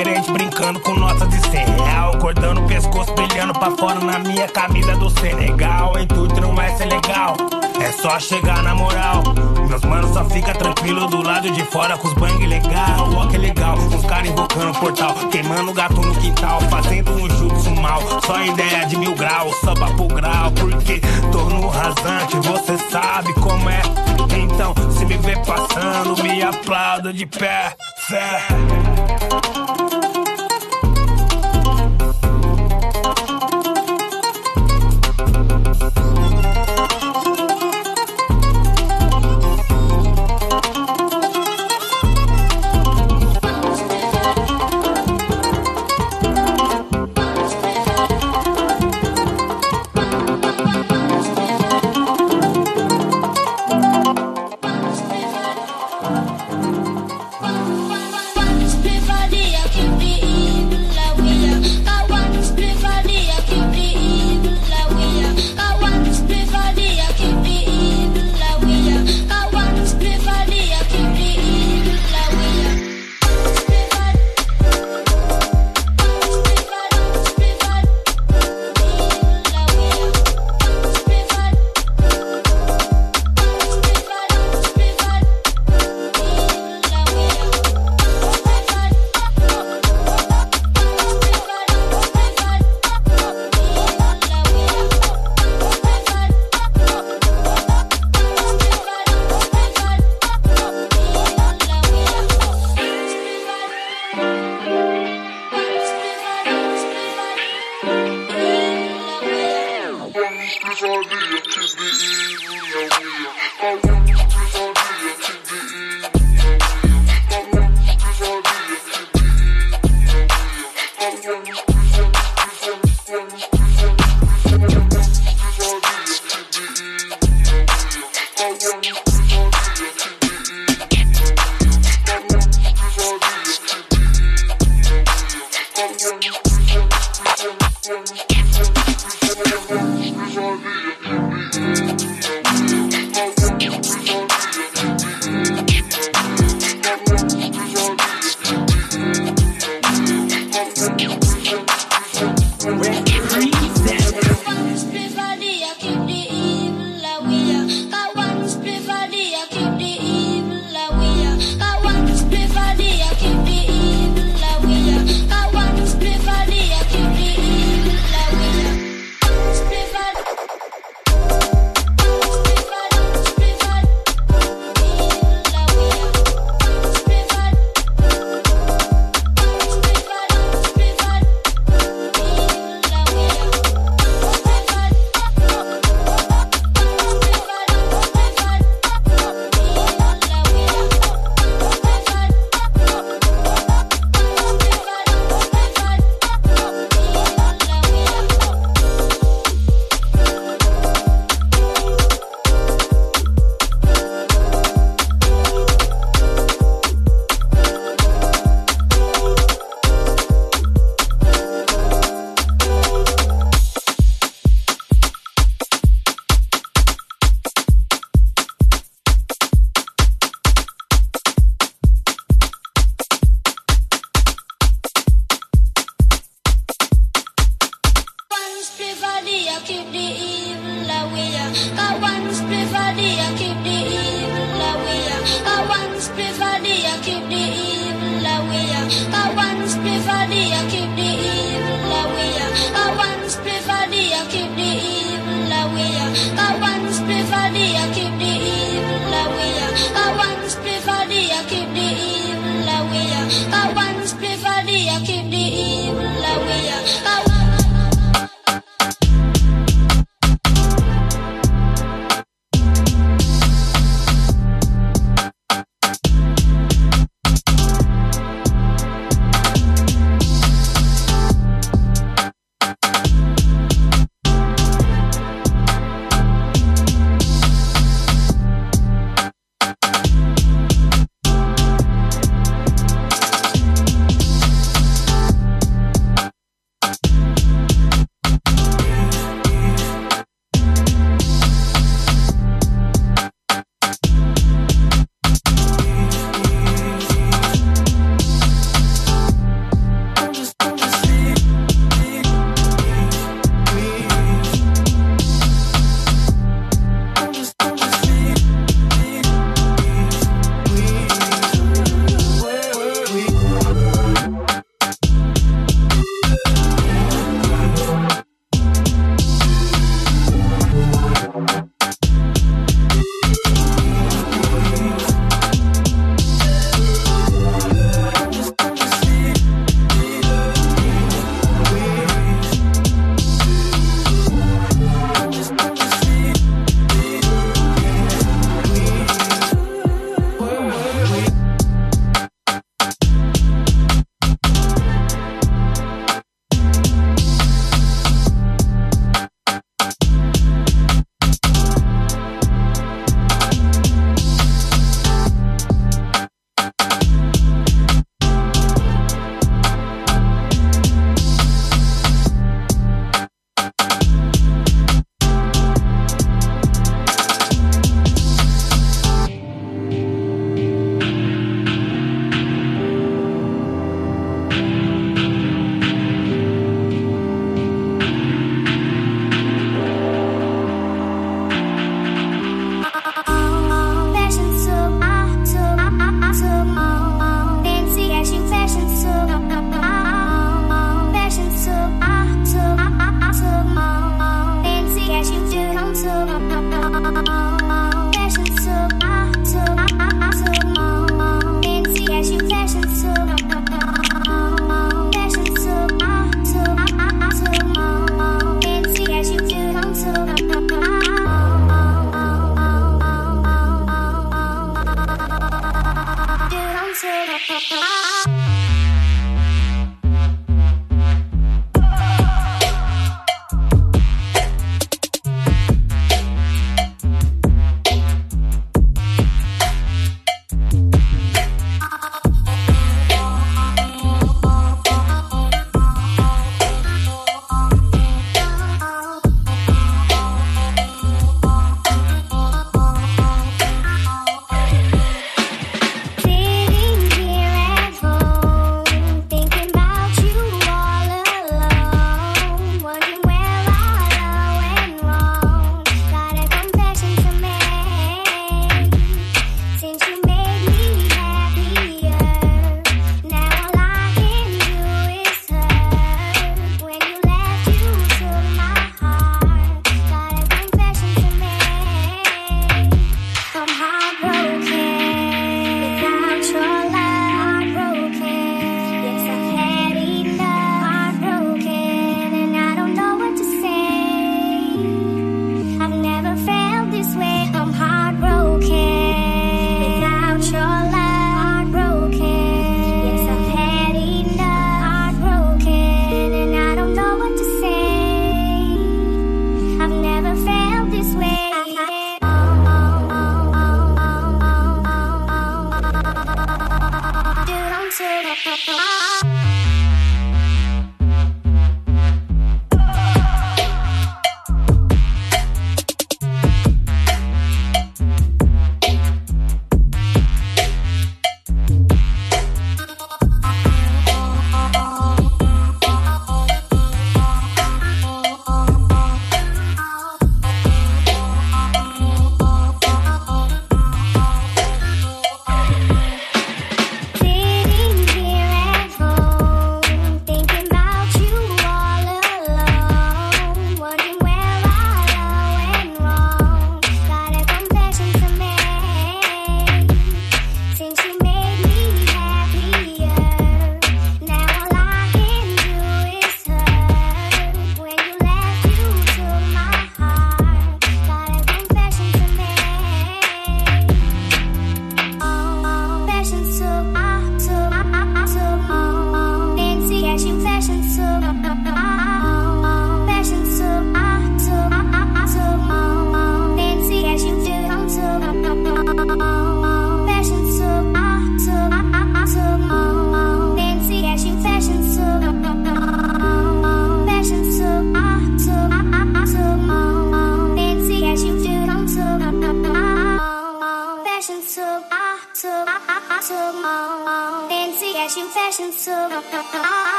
Diferente, 0.00 0.32
brincando 0.32 0.80
com 0.80 0.94
notas 0.94 1.28
de 1.28 1.40
100 1.50 1.66
real. 1.82 2.16
Cortando 2.18 2.58
o 2.58 2.66
pescoço, 2.66 3.12
brilhando 3.14 3.52
pra 3.52 3.70
fora 3.72 4.00
na 4.00 4.18
minha 4.18 4.48
camisa 4.48 4.96
do 4.96 5.10
Senegal. 5.10 5.92
O 5.94 5.98
intuito 5.98 6.40
não 6.40 6.54
vai 6.54 6.74
ser 6.76 6.86
legal, 6.86 7.36
é 7.80 7.92
só 7.92 8.18
chegar 8.18 8.62
na 8.62 8.74
moral. 8.74 9.22
Meus 9.68 9.82
manos 9.82 10.10
só 10.12 10.24
fica 10.24 10.54
tranquilo 10.54 11.06
do 11.06 11.22
lado 11.22 11.50
de 11.50 11.62
fora 11.64 11.96
com 11.98 12.08
os 12.08 12.14
bang 12.14 12.46
legal. 12.46 13.10
Ó 13.14 13.26
que 13.26 13.36
legal, 13.36 13.76
os 13.76 14.06
caras 14.06 14.30
invocando 14.30 14.70
o 14.70 14.80
portal, 14.80 15.14
queimando 15.30 15.70
o 15.70 15.74
gato 15.74 16.00
no 16.00 16.14
quintal, 16.14 16.60
fazendo 16.62 17.10
um 17.12 17.28
jutsu 17.30 17.70
mal. 17.76 18.00
Só 18.24 18.42
ideia 18.42 18.86
de 18.86 18.96
mil 18.96 19.14
graus, 19.14 19.54
samba 19.60 19.86
pro 19.94 20.08
grau, 20.08 20.50
porque 20.52 21.00
tô 21.30 21.44
no 21.44 21.68
rasante, 21.68 22.36
você 22.36 22.78
sabe 22.90 23.32
como 23.34 23.68
é. 23.68 23.82
Então, 24.34 24.74
se 24.90 25.04
me 25.04 25.16
vê 25.18 25.36
passando, 25.44 26.22
me 26.22 26.42
aplauda 26.42 27.12
de 27.12 27.26
pé, 27.26 27.76
fé. 28.08 28.46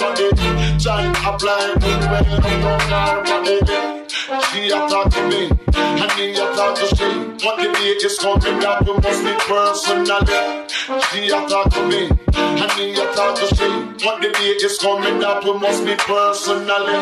hard 0.00 0.20
on 0.20 0.26
it. 0.28 0.78
John 0.78 1.10
apply 1.10 1.74
with 1.74 1.84
well, 1.84 2.24
no 2.40 2.78
harm 2.96 3.26
on 3.26 3.46
it. 3.46 3.68
She 4.52 4.68
attack 4.68 5.12
me, 5.28 5.50
and 5.74 6.12
he 6.12 6.34
talk 6.34 6.76
to 6.76 6.86
she. 6.86 7.08
the 7.38 7.68
day 7.74 7.96
is 8.04 8.18
coming 8.18 8.64
up? 8.64 8.86
we 8.86 8.92
must 8.94 9.24
be 9.24 9.32
personally. 9.48 10.68
She 11.10 11.28
attack 11.28 11.72
me, 11.86 12.10
and 12.36 12.72
he 12.72 12.94
talk 12.94 13.34
to 13.36 13.46
she. 13.54 13.68
the 13.98 14.30
day 14.32 14.52
is 14.64 14.78
coming 14.78 15.24
up? 15.24 15.44
we 15.44 15.52
must 15.58 15.84
be 15.84 15.94
personally. 15.96 16.98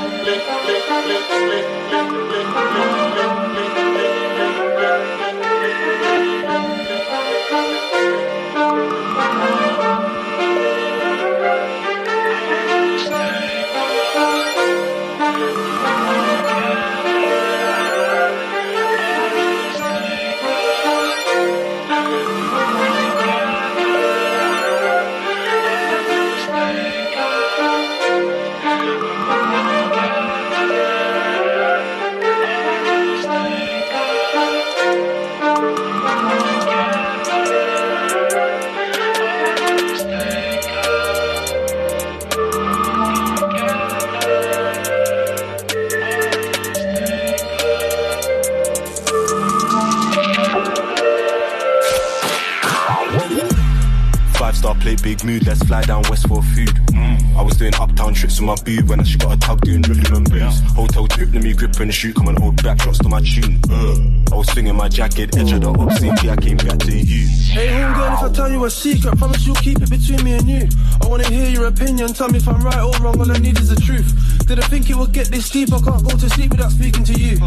Play, 54.86 54.96
big 55.02 55.24
mood, 55.24 55.44
let's 55.46 55.62
fly 55.64 55.82
down 55.82 56.02
west 56.08 56.28
for 56.28 56.42
food. 56.54 56.74
Mm. 56.94 57.36
I 57.36 57.42
was 57.42 57.56
doing 57.56 57.74
uptown 57.74 58.14
trips 58.14 58.40
with 58.40 58.46
my 58.46 58.54
boo 58.64 58.86
when 58.86 59.04
she 59.04 59.18
got 59.18 59.34
a 59.34 59.38
tug 59.38 59.60
doing 59.62 59.82
rhythm 59.82 60.14
and 60.14 60.30
blues. 60.30 60.60
Hotel 60.74 61.08
trip, 61.08 61.30
let 61.32 61.42
me 61.42 61.54
grip 61.54 61.78
and 61.80 61.92
shoot, 61.92 62.14
come 62.14 62.28
and 62.28 62.38
hold 62.38 62.62
back 62.62 62.80
shots 62.80 62.98
to 62.98 63.08
my 63.08 63.20
tune. 63.20 63.58
Uh. 63.68 64.32
I 64.32 64.36
was 64.36 64.46
swinging 64.52 64.76
my 64.76 64.88
jacket, 64.88 65.36
edge 65.36 65.52
of 65.52 65.60
the 65.62 65.70
obscene, 65.70 66.12
I 66.12 66.36
came 66.36 66.56
back 66.58 66.78
to 66.78 66.92
you. 66.92 67.26
Hey, 67.50 67.68
homegirl, 67.68 68.14
if 68.14 68.30
I 68.30 68.32
tell 68.32 68.50
you 68.50 68.64
a 68.64 68.70
secret, 68.70 69.18
promise 69.18 69.44
you'll 69.46 69.56
keep 69.56 69.82
it 69.82 69.90
between 69.90 70.22
me 70.22 70.34
and 70.34 70.48
you. 70.48 70.68
I 71.02 71.06
wanna 71.06 71.28
hear 71.28 71.48
your 71.48 71.66
opinion, 71.66 72.12
tell 72.14 72.28
me 72.28 72.38
if 72.38 72.48
I'm 72.48 72.62
right 72.62 72.82
or 72.82 72.92
wrong, 73.02 73.18
all 73.18 73.30
I 73.30 73.38
need 73.38 73.58
is 73.58 73.70
the 73.74 73.80
truth. 73.80 74.06
Didn't 74.46 74.66
think 74.66 74.88
it 74.88 74.96
would 74.96 75.12
get 75.12 75.28
this 75.28 75.50
deep, 75.50 75.72
I 75.72 75.80
can't 75.80 76.02
go 76.04 76.10
to 76.10 76.30
sleep 76.30 76.50
without 76.52 76.70
speaking 76.70 77.02
to 77.04 77.12
you. 77.12 77.38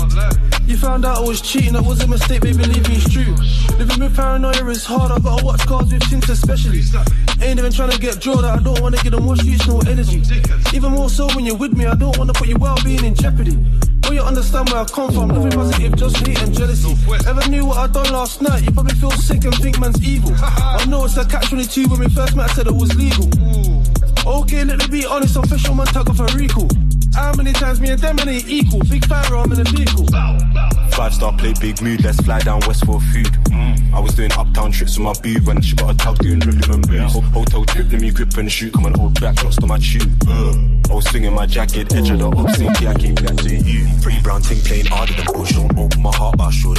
You 0.70 0.78
found 0.78 1.04
out 1.04 1.18
I 1.18 1.22
was 1.22 1.42
cheating, 1.42 1.74
that 1.74 1.84
was 1.84 2.00
a 2.04 2.08
mistake, 2.08 2.42
baby, 2.42 2.60
believe 2.62 2.88
me, 2.88 2.98
it's 2.98 3.10
true. 3.10 3.34
Living 3.80 4.06
with 4.06 4.16
paranoia 4.16 4.68
is 4.70 4.86
hard, 4.86 5.12
I 5.12 5.18
gotta 5.18 5.44
watch 5.44 5.66
cars 5.66 5.92
with 5.92 6.08
tints 6.08 6.30
especially. 6.30 6.84
Ain't 7.42 7.58
even 7.58 7.74
trying 7.74 7.90
to 7.90 7.98
get 7.98 8.22
drawn 8.22 8.46
I 8.46 8.62
don't 8.62 8.80
wanna 8.80 8.98
get 8.98 9.16
on 9.16 9.24
more 9.24 9.36
streets, 9.36 9.66
no 9.66 9.80
energy. 9.90 10.22
Even 10.72 10.92
more 10.92 11.10
so 11.10 11.26
when 11.34 11.48
you're 11.48 11.58
with 11.58 11.74
me, 11.74 11.88
I 11.88 11.96
don't 11.96 12.16
wanna 12.20 12.34
put 12.34 12.48
your 12.48 12.60
well-being 12.60 13.04
in 13.04 13.16
jeopardy. 13.16 13.58
Will 14.04 14.14
you 14.14 14.22
understand 14.22 14.70
where 14.70 14.82
I 14.82 14.86
come 14.86 15.12
from? 15.12 15.30
Nothing 15.30 15.58
positive, 15.58 15.96
just 15.96 16.18
hate 16.18 16.40
and 16.40 16.54
jealousy. 16.54 16.96
Ever 17.26 17.50
knew 17.50 17.66
what 17.66 17.78
I 17.80 17.88
done 17.88 18.14
last 18.14 18.40
night? 18.44 18.62
You 18.62 18.72
probably 18.72 18.94
feel 18.94 19.10
sick 19.10 19.46
and 19.46 19.56
think 19.56 19.80
man's 19.80 19.98
evil. 20.06 20.36
I 20.38 20.86
know 20.86 21.06
it's 21.06 21.18
a 21.18 21.26
catch 21.26 21.50
22 21.50 21.90
when 21.90 22.00
we 22.00 22.10
first 22.10 22.36
met, 22.36 22.52
I 22.52 22.54
said 22.54 22.68
it 22.68 22.76
was 22.76 22.94
legal. 22.94 23.26
Okay, 24.24 24.64
let 24.66 24.78
me 24.78 25.02
be 25.02 25.06
honest, 25.08 25.36
official 25.36 25.74
man, 25.74 25.88
tag 25.88 26.08
off 26.08 26.20
a 26.20 26.26
recall. 26.38 26.70
How 27.16 27.34
many 27.34 27.54
times 27.54 27.82
me 27.82 27.90
and 27.90 28.00
them 28.00 28.20
ain't 28.20 28.48
equal? 28.48 28.82
Big 28.82 29.04
firearm 29.06 29.52
in 29.52 29.62
a 29.62 29.64
vehicle. 29.64 30.06
Five 31.00 31.14
star 31.14 31.32
play, 31.38 31.54
big 31.62 31.82
mood, 31.82 32.04
let's 32.04 32.20
fly 32.20 32.42
down 32.42 32.60
west 32.68 32.86
for 32.86 33.00
food. 33.00 33.32
Mm. 33.52 33.94
I 33.94 34.02
was 34.02 34.16
doing 34.16 34.34
uptown 34.34 34.74
trips 34.74 34.98
with 34.98 35.06
my 35.06 35.14
boo 35.24 35.40
when 35.46 35.62
she 35.62 35.74
got 35.74 35.96
a 35.96 35.98
tug 35.98 36.18
doing 36.18 36.42
rhythm 36.42 36.72
and 36.72 36.86
blues. 36.86 37.14
Ho- 37.14 37.22
Hotel 37.22 37.64
trip, 37.64 37.90
let 37.90 38.02
me 38.02 38.12
grip 38.12 38.36
and 38.36 38.52
shoot, 38.52 38.74
come 38.74 38.86
and 38.86 38.98
hold 38.98 39.18
back 39.22 39.40
shots 39.40 39.56
to 39.60 39.66
my 39.66 39.78
tune. 39.78 40.12
Uh. 40.28 40.69
Oh, 40.90 40.94
I 40.94 40.96
was 40.96 41.06
swinging 41.06 41.34
my 41.34 41.46
jacket, 41.46 41.94
edge 41.94 42.10
of 42.10 42.20
the 42.20 42.28
obscene, 42.28 42.74
you. 43.66 43.88
Pretty 44.02 44.22
brown 44.22 44.42
ting 44.42 44.60
playing 44.62 44.86
harder 44.88 45.14
than 45.14 45.26
push, 45.26 45.52
don't 45.52 45.78
oh, 45.78 45.86
open 45.86 46.00
oh, 46.00 46.02
my 46.02 46.16
heart, 46.16 46.38
but 46.38 46.48
I 46.48 46.52
should. 46.52 46.78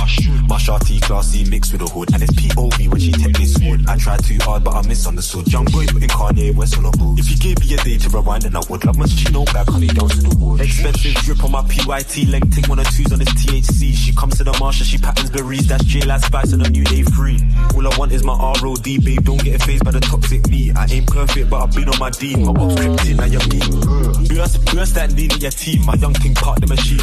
My 0.48 0.58
shawty 0.58 1.00
classy 1.00 1.48
mixed 1.48 1.72
with 1.72 1.82
a 1.82 1.86
hood, 1.86 2.12
and 2.12 2.22
it's 2.22 2.32
POV 2.32 2.88
when 2.88 3.00
she 3.00 3.12
take 3.12 3.36
this 3.38 3.56
wood. 3.62 3.86
I 3.88 3.96
tried 3.96 4.24
too 4.24 4.38
hard, 4.40 4.64
but 4.64 4.74
I 4.74 4.82
misunderstood. 4.86 5.46
Young 5.52 5.64
boy 5.66 5.86
putting 5.86 6.08
Kanye 6.08 6.54
West 6.54 6.76
on 6.76 6.84
the 6.84 6.90
hood. 6.90 7.18
If 7.18 7.30
you 7.30 7.38
gave 7.38 7.60
me 7.60 7.74
a 7.74 7.76
day 7.78 7.98
to 7.98 8.08
rewind, 8.10 8.42
then 8.42 8.56
I 8.56 8.62
would. 8.68 8.84
Love 8.84 8.98
much 8.98 9.14
chino 9.14 9.44
back, 9.44 9.68
honey, 9.68 9.86
down 9.86 10.08
to 10.08 10.20
the 10.26 10.34
wood. 10.40 10.60
Expensive 10.60 11.14
drip 11.22 11.44
on 11.44 11.52
my 11.52 11.62
PYT, 11.62 12.26
length 12.28 12.54
ting 12.54 12.64
one 12.66 12.80
or 12.80 12.84
twos 12.90 13.12
on 13.12 13.20
this 13.20 13.30
THC. 13.38 13.94
She 13.94 14.12
comes 14.14 14.36
to 14.38 14.44
the 14.44 14.52
Marsha, 14.58 14.82
she 14.82 14.98
patterns 14.98 15.30
berries, 15.30 15.68
that's 15.68 15.84
J 15.84 16.00
last 16.02 16.26
spice 16.26 16.52
on 16.52 16.62
a 16.62 16.68
new 16.68 16.84
day 16.84 17.02
free. 17.02 17.38
All 17.74 17.86
I 17.86 17.96
want 17.96 18.12
is 18.12 18.24
my 18.24 18.34
ROD, 18.62 18.82
babe, 18.82 19.22
don't 19.22 19.42
get 19.42 19.62
phased 19.62 19.84
by 19.84 19.92
the 19.92 20.00
toxic 20.00 20.48
me. 20.48 20.72
I 20.72 20.86
ain't 20.86 21.06
perfect, 21.06 21.50
but 21.50 21.62
I've 21.62 21.74
been 21.74 21.88
on 21.88 21.98
my 21.98 22.10
D. 22.10 22.34
My 22.36 22.50
ops 22.60 22.74
cryptic, 22.74 23.16
now 23.16 23.26
you're 23.26 23.46
me. 23.48 23.60
Burst, 24.00 24.64
burst 24.72 24.94
that 24.94 25.12
lean 25.12 25.30
in 25.32 25.40
your 25.40 25.50
team, 25.50 25.84
my 25.84 25.94
young 25.94 26.14
king 26.14 26.34
part 26.34 26.60
the 26.60 26.66
machine. 26.66 27.00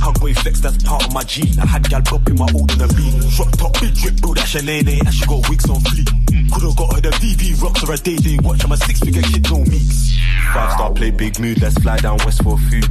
Hug 0.00 0.18
boy 0.20 0.32
flex, 0.34 0.60
that's 0.60 0.82
part 0.82 1.04
of 1.04 1.12
my 1.12 1.22
gene. 1.24 1.58
I 1.60 1.66
had 1.66 1.88
gal 1.88 2.00
popping 2.02 2.38
my 2.38 2.48
old 2.54 2.72
in 2.72 2.78
the 2.78 2.88
beat. 2.96 3.12
Drop 3.36 3.52
top, 3.60 3.72
big 3.80 3.94
drip, 3.94 4.16
bro, 4.20 4.34
that's 4.34 4.54
your 4.54 4.62
name, 4.62 4.88
and 4.88 5.12
she 5.12 5.26
got 5.26 5.48
wigs 5.48 5.68
on 5.68 5.80
fleek. 5.84 6.08
Could've 6.52 6.76
got 6.76 6.94
her 6.94 7.00
the 7.00 7.10
VV 7.20 7.60
rocks 7.62 7.84
or 7.84 7.92
a 7.92 7.96
day 7.96 8.16
day 8.16 8.38
watch, 8.42 8.64
I'm 8.64 8.72
a 8.72 8.76
six 8.76 9.00
figure 9.00 9.22
kid, 9.22 9.44
no 9.50 9.58
meeks. 9.64 10.16
Five 10.52 10.72
star 10.72 10.92
play, 10.92 11.10
big 11.10 11.38
mood, 11.38 11.60
let's 11.60 11.76
fly 11.78 11.96
down 11.98 12.18
west 12.24 12.42
for 12.42 12.56
food. 12.58 12.88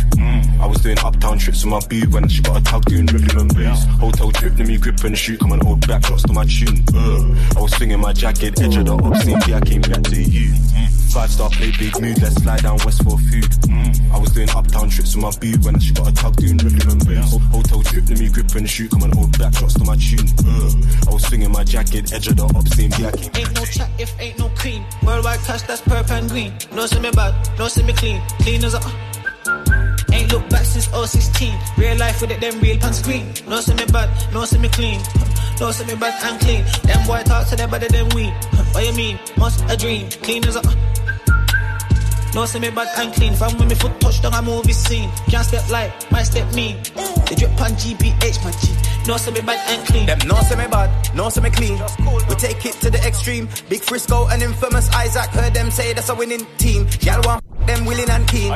I 0.62 0.68
was 0.68 0.78
doing 0.82 0.98
uptown 1.00 1.40
trips 1.40 1.66
with 1.66 1.72
my 1.74 1.82
boo 1.90 2.06
when 2.14 2.30
she 2.30 2.42
got 2.42 2.62
a 2.62 2.64
tug 2.64 2.86
doing 2.86 3.08
rhythm 3.08 3.38
and 3.38 3.54
blues. 3.54 3.84
Hotel 3.98 4.32
trip, 4.32 4.54
let 4.58 4.68
me 4.68 4.78
grip 4.78 5.04
and 5.04 5.18
shoot, 5.18 5.40
come 5.40 5.54
and 5.54 5.66
old 5.66 5.86
back 5.88 6.06
shots 6.06 6.24
to 6.24 6.34
my 6.34 6.46
tune. 6.46 6.86
Uh. 6.94 7.58
I 7.58 7.62
was 7.62 7.74
swinging 7.74 8.00
my 8.00 8.14
jacket, 8.14 8.62
edge 8.62 8.78
of 8.78 8.86
the 8.86 8.94
obscene, 8.94 9.42
I 9.54 9.62
came 9.62 9.82
back 9.82 10.04
to 10.04 10.22
you. 10.22 10.54
Five 11.12 11.30
star 11.30 11.50
play, 11.50 11.72
big 11.78 12.00
mood, 12.00 12.22
let's 12.22 12.42
fly 12.42 12.56
down 12.58 12.78
west 12.86 13.04
for 13.04 13.18
food. 13.18 13.44
I 14.14 14.18
was 14.18 14.32
doing 14.32 14.50
uptown 14.52 14.90
trips 14.90 15.14
with 15.14 15.24
my 15.24 15.32
boo 15.42 15.60
when 15.60 15.78
she 15.80 15.94
got 15.94 16.08
a 16.08 16.14
tug 16.14 16.38
doing 16.38 16.56
blues. 16.56 17.32
Ho- 17.32 17.40
Hotel 17.52 17.84
trip, 17.84 18.08
let 18.08 18.20
me 18.20 18.30
grip 18.30 18.56
and 18.56 18.70
shoot, 18.70 18.90
come 18.92 19.04
and 19.04 19.14
hold 19.14 19.38
back 19.38 19.54
shots 19.54 19.74
to 19.74 19.84
my 19.84 19.98
tune. 19.98 20.24
Uh. 20.40 21.10
I 21.10 21.14
was 21.14 21.24
swinging 21.28 21.52
my 21.52 21.66
jacket, 21.66 22.14
edge 22.14 22.30
of 22.30 22.38
the 22.38 22.46
obscene, 22.56 22.94
I 22.94 23.12
came 23.12 23.32
Ain't 23.36 23.54
no 23.56 23.66
chat 23.66 23.90
if 24.00 24.20
ain't 24.22 24.40
no 24.40 24.48
cream. 24.56 24.86
Worldwide 25.04 25.40
cash, 25.40 25.64
that's 25.64 25.82
purple 25.82 26.16
and 26.16 26.30
green. 26.30 26.54
No 26.72 26.86
see 26.86 27.00
me 27.02 27.12
bad, 27.12 27.36
no 27.60 27.68
see 27.68 27.84
me 27.84 27.92
clean. 27.92 28.22
Clean 28.40 28.64
as 28.64 28.74
a. 28.74 28.80
Ain't 30.14 30.32
look 30.32 30.48
back 30.50 30.64
since 30.64 30.88
016. 30.88 31.54
Real 31.78 31.98
life 31.98 32.22
with 32.22 32.32
it, 32.32 32.40
them 32.40 32.58
real 32.62 32.78
pan 32.78 32.94
screen. 32.94 33.34
No 33.50 33.60
see 33.60 33.74
me 33.74 33.86
bad, 33.92 34.10
no 34.34 34.46
see 34.46 34.60
me 34.60 34.70
clean. 34.70 35.02
No 35.60 35.72
see 35.72 35.86
me 35.86 35.96
bad 35.96 36.16
and 36.24 36.40
clean. 36.40 36.64
Them 36.84 37.06
boy 37.06 37.22
talk 37.24 37.48
to 37.50 37.56
them 37.58 37.70
better 37.70 37.90
than 37.90 38.08
we. 38.16 38.28
What 38.72 38.86
you 38.86 38.94
mean? 38.94 39.20
Must 39.38 39.62
a 39.70 39.76
dream. 39.76 40.10
Clean 40.24 40.44
as 40.46 40.56
a. 40.56 40.91
No 42.34 42.46
see 42.46 42.60
me 42.60 42.70
bad 42.70 42.88
and 42.98 43.14
clean. 43.14 43.34
From 43.34 43.58
when 43.58 43.68
me 43.68 43.76
foot 43.76 44.00
touch 44.00 44.22
down 44.22 44.34
a 44.34 44.42
movie 44.42 44.74
scene. 44.74 45.10
Can't 45.30 45.46
step 45.46 45.70
light, 45.70 45.92
might 46.12 46.24
step 46.24 46.54
mean. 46.54 46.78
They 47.28 47.36
drip 47.36 47.60
on 47.62 47.72
GBH, 47.72 48.44
my 48.44 48.52
G. 48.52 48.74
No 49.08 49.18
see 49.18 49.32
me 49.32 49.42
bad 49.42 49.60
and 49.70 49.86
clean. 49.88 50.06
Them 50.06 50.20
no 50.28 50.36
say 50.42 50.56
me 50.56 50.68
bad, 50.68 51.16
no 51.16 51.30
say 51.30 51.42
me 51.42 51.50
clean. 51.50 51.80
We 52.30 52.36
take 52.36 52.66
it 52.66 52.76
to 52.82 52.90
the 52.90 53.00
extreme. 53.06 53.50
Big 53.70 53.82
Frisco 53.82 54.28
and 54.28 54.42
infamous 54.42 54.90
Isaac 54.90 55.30
heard 55.32 55.54
them 55.54 55.72
say 55.72 55.94
that's 55.94 56.10
a 56.10 56.16
winning 56.16 56.46
team. 56.58 56.88
Y'all 57.02 57.22
want 57.26 57.44
them 57.66 57.86
willing 57.86 58.10
and 58.10 58.28
keen. 58.28 58.54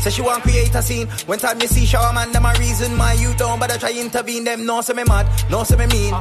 Say 0.00 0.10
she 0.10 0.22
want 0.22 0.42
create 0.42 0.74
a 0.74 0.82
scene. 0.82 1.06
When 1.26 1.38
time 1.38 1.58
me 1.58 1.66
see 1.66 1.86
shower 1.86 2.12
man, 2.12 2.32
them 2.32 2.44
a 2.44 2.52
reason 2.58 2.94
my 2.96 3.12
you 3.14 3.34
don't 3.34 3.58
bother 3.58 3.78
try 3.78 3.92
intervene. 3.92 4.44
Them 4.44 4.66
no 4.66 4.80
say 4.80 4.94
me 4.94 5.04
mad, 5.04 5.26
no 5.50 5.64
say 5.64 5.76
me 5.76 5.86
mean, 5.86 6.12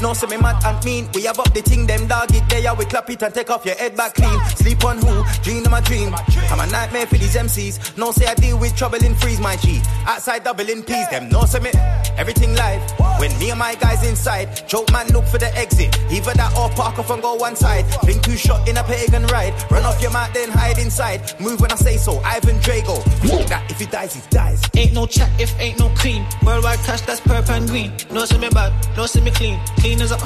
no 0.00 0.12
say 0.14 0.26
me 0.26 0.36
mad 0.36 0.62
and 0.64 0.84
mean. 0.84 1.08
We 1.14 1.24
have 1.24 1.38
up 1.38 1.52
the 1.52 1.62
thing, 1.62 1.86
them 1.86 2.06
dog 2.06 2.34
it 2.34 2.48
there. 2.48 2.74
We 2.74 2.84
clap 2.84 3.10
it 3.10 3.22
and 3.22 3.34
take 3.34 3.50
off 3.50 3.64
your 3.64 3.76
head 3.76 3.96
back 3.96 4.14
clean. 4.14 4.38
Sleep 4.56 4.84
on 4.84 4.98
who? 4.98 5.24
Dream 5.42 5.64
of 5.64 5.70
my 5.70 5.80
dream. 5.80 6.14
I'm 6.50 6.60
a 6.60 6.66
nightmare 6.70 7.06
for 7.06 7.16
these 7.16 7.34
MCs. 7.34 7.96
No 7.96 8.12
say 8.12 8.26
I 8.26 8.34
deal 8.34 8.58
with 8.58 8.76
trouble 8.76 9.02
in 9.04 9.14
freeze 9.14 9.40
my 9.40 9.56
G. 9.56 9.80
Outside 10.06 10.44
doubling 10.44 10.82
peas, 10.82 11.08
them 11.08 11.28
no 11.28 11.44
say 11.44 11.60
me. 11.60 11.70
Everything 12.16 12.54
live. 12.54 12.82
When 13.20 13.36
me 13.38 13.50
and 13.50 13.58
my 13.58 13.74
guys 13.74 14.06
inside, 14.06 14.68
joke 14.68 14.90
man 14.92 15.08
look 15.08 15.24
for 15.26 15.38
the 15.38 15.54
exit. 15.56 15.96
Either 16.10 16.32
that 16.34 16.56
or 16.56 16.68
park 16.70 16.98
off 16.98 17.10
and 17.10 17.22
go 17.22 17.34
one 17.34 17.56
side. 17.56 17.84
Been 18.04 18.20
two 18.20 18.36
shot 18.36 18.68
in 18.68 18.76
a 18.76 18.84
pagan 18.84 19.26
ride. 19.26 19.54
Run 19.70 19.84
off 19.84 20.00
your 20.00 20.12
mat, 20.12 20.32
then 20.34 20.50
hide 20.50 20.78
inside. 20.78 21.20
Move 21.40 21.60
when 21.60 21.72
I 21.72 21.75
say 21.78 21.96
so. 21.96 22.20
Ivan 22.20 22.58
Drago. 22.60 23.02
Fuck 23.28 23.48
that. 23.48 23.70
If 23.70 23.78
he 23.78 23.86
dies, 23.86 24.14
he 24.14 24.22
dies. 24.30 24.62
Ain't 24.74 24.92
no 24.92 25.06
chat 25.06 25.30
if 25.40 25.58
ain't 25.60 25.78
no 25.78 25.88
cream. 25.90 26.24
Worldwide 26.44 26.78
cash, 26.80 27.02
that's 27.02 27.20
purple 27.20 27.54
and 27.54 27.68
green. 27.68 27.92
No 28.10 28.24
see 28.24 28.38
me 28.38 28.48
bad, 28.50 28.72
no 28.96 29.06
see 29.06 29.20
me 29.20 29.30
clean. 29.30 29.58
Clean 29.78 30.00
as 30.00 30.12
a. 30.12 30.18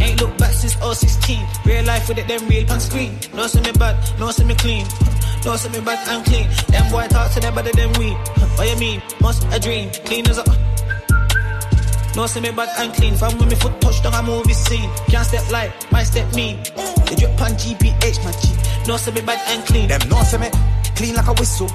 Ain't 0.00 0.20
look 0.20 0.36
back 0.38 0.52
since 0.52 0.74
016. 0.74 1.40
Real 1.64 1.84
life 1.84 2.08
with 2.08 2.18
it, 2.18 2.28
them 2.28 2.46
real 2.48 2.70
on 2.70 2.80
screen. 2.80 3.18
No 3.34 3.46
see 3.46 3.60
me 3.60 3.72
bad, 3.72 3.96
no 4.18 4.30
see 4.30 4.44
me 4.44 4.54
clean. 4.54 4.86
No 5.44 5.54
see 5.54 5.68
me 5.68 5.80
bad 5.80 6.06
and 6.08 6.24
clean. 6.26 6.48
Them 6.66 6.90
boy 6.90 7.06
talk 7.06 7.30
to 7.32 7.40
them 7.40 7.54
better 7.54 7.70
than 7.70 7.92
we. 7.92 8.10
What 8.56 8.68
you 8.68 8.76
mean? 8.76 9.00
Must 9.20 9.46
a 9.52 9.60
dream. 9.60 9.88
Clean 10.04 10.28
as 10.28 10.38
a. 10.38 10.67
No 12.18 12.26
see 12.26 12.40
me 12.40 12.50
bad 12.50 12.68
and 12.80 12.92
clean. 12.92 13.14
From 13.14 13.38
when 13.38 13.48
me 13.48 13.54
foot 13.54 13.80
touch 13.80 14.02
down 14.02 14.12
a 14.12 14.20
movie 14.24 14.52
scene. 14.52 14.90
Can't 15.06 15.24
step 15.24 15.48
light, 15.52 15.70
my 15.92 16.02
step 16.02 16.26
mean. 16.34 16.56
They 17.06 17.14
drip 17.14 17.40
on 17.40 17.52
GBH, 17.52 18.24
my 18.24 18.32
G. 18.32 18.58
No 18.88 18.96
see 18.96 19.12
me 19.12 19.20
bad 19.20 19.38
and 19.46 19.64
clean. 19.64 19.86
Them 19.86 20.00
no 20.08 20.20
see 20.24 20.38
me 20.38 20.50
clean 20.96 21.14
like 21.14 21.28
a 21.28 21.32
whistle. 21.34 21.70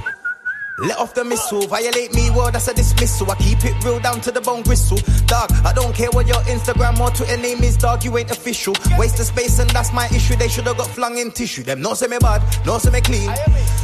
Let 0.80 0.98
off 0.98 1.14
the 1.14 1.24
missile, 1.24 1.68
violate 1.68 2.16
me, 2.16 2.32
well, 2.32 2.50
that's 2.50 2.68
a 2.68 2.74
dismissal. 2.74 3.30
I 3.30 3.36
keep 3.36 3.64
it 3.64 3.84
real 3.86 4.00
down 4.00 4.22
to 4.22 4.32
the 4.32 4.42
bone 4.42 4.64
gristle. 4.64 4.98
Dog, 5.28 5.52
I 5.64 5.72
don't 5.72 5.94
care 5.94 6.10
what 6.10 6.26
your 6.26 6.42
Instagram 6.50 7.00
or 7.00 7.12
Twitter 7.12 7.38
name 7.38 7.62
is, 7.62 7.78
dog, 7.78 8.04
you 8.04 8.18
ain't 8.18 8.32
official. 8.32 8.74
Waste 8.98 9.20
of 9.20 9.28
space, 9.28 9.60
and 9.60 9.70
that's 9.70 9.94
my 9.94 10.08
issue. 10.08 10.36
They 10.36 10.48
should 10.48 10.66
have 10.66 10.78
got 10.78 10.88
flung 10.88 11.20
in 11.20 11.30
tissue. 11.30 11.62
Them 11.62 11.80
no 11.82 11.94
say 11.94 12.08
me 12.08 12.18
bad, 12.18 12.42
no 12.66 12.80
say 12.80 12.90
me 12.90 13.02
clean. 13.02 13.30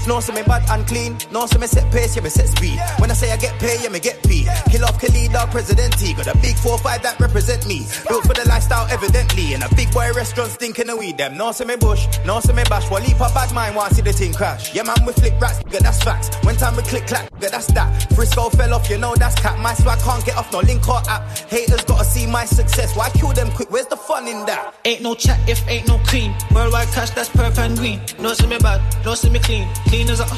No 0.08 0.20
say 0.20 0.34
me 0.34 0.42
bad 0.42 0.68
and 0.68 0.88
clean. 0.88 1.16
No 1.32 1.46
say 1.46 1.60
me 1.60 1.68
set 1.68 1.92
pace, 1.94 2.16
yeah, 2.16 2.24
me 2.24 2.30
set 2.30 2.48
speed. 2.48 2.80
When 2.98 3.12
I 3.12 3.14
say 3.14 3.32
I 3.32 3.38
get 3.38 3.60
paid, 3.60 3.82
yeah, 3.84 3.90
me 3.90 4.00
get 4.00 4.24
paid. 4.24 4.50
Kill 4.72 4.84
off 4.84 5.00
Khalid, 5.00 5.32
dog, 5.32 5.52
President 5.52 5.94
T. 6.00 6.16
Got 6.16 6.26
a 6.26 6.38
big 6.40 6.56
4-5 6.56 7.04
that 7.04 7.20
represent 7.20 7.68
me. 7.68 7.86
Built 8.08 8.26
for 8.26 8.34
the 8.34 8.48
lifestyle, 8.50 8.88
evidently. 8.90 9.54
In 9.54 9.62
a 9.62 9.70
big 9.76 9.92
boy 9.92 10.12
restaurant, 10.14 10.50
stinking 10.54 10.90
of 10.90 10.98
weed. 10.98 11.20
Them 11.20 11.38
no 11.38 11.52
say 11.52 11.66
me 11.66 11.76
bush, 11.76 12.08
no 12.26 12.40
say 12.40 12.54
me 12.54 12.64
bash. 12.64 12.90
Well, 12.90 13.04
leap 13.04 13.18
a 13.18 13.30
bad 13.30 13.54
mind, 13.54 13.76
want 13.76 13.94
see 13.94 14.02
the 14.02 14.12
thing 14.12 14.34
crash. 14.34 14.74
Yeah, 14.74 14.84
man, 14.84 14.98
we 15.06 15.14
flick 15.14 15.40
rats, 15.40 15.62
nigga, 15.64 15.80
that's 15.80 16.02
facts. 16.02 16.34
When 16.44 16.56
time 16.56 16.79
we 16.80 16.90
click 16.90 17.08
clack, 17.08 17.30
nigga, 17.32 17.52
that's 17.52 17.68
that. 17.68 18.14
Frisco 18.14 18.50
fell 18.50 18.74
off, 18.74 18.90
you 18.90 18.98
know 18.98 19.14
that's 19.16 19.36
cat. 19.36 19.60
My 19.60 19.74
swag 19.74 20.00
can't 20.00 20.26
get 20.26 20.38
off 20.38 20.52
no 20.52 20.60
link 20.60 20.88
or 20.88 21.02
app. 21.10 21.24
Haters 21.50 21.84
gotta 21.84 22.06
see 22.06 22.26
my 22.26 22.46
success. 22.46 22.96
Why 22.96 23.10
kill 23.10 23.34
them 23.34 23.52
quick? 23.52 23.70
Where's 23.72 23.88
the 23.88 23.98
fun 23.98 24.28
in 24.28 24.46
that? 24.46 24.76
Ain't 24.86 25.02
no 25.02 25.16
chat 25.16 25.38
if 25.50 25.68
ain't 25.68 25.88
no 25.88 25.98
cream. 26.06 26.34
Worldwide 26.54 26.88
cash, 26.90 27.10
that's 27.12 27.30
purple 27.30 27.64
and 27.64 27.78
green. 27.78 28.00
No 28.20 28.34
see 28.34 28.48
me 28.48 28.58
bad, 28.60 28.80
no 29.06 29.14
see 29.16 29.30
me 29.30 29.40
clean. 29.40 29.68
Clean 29.88 30.10
as 30.10 30.20
a. 30.20 30.26
Uh. 30.26 30.38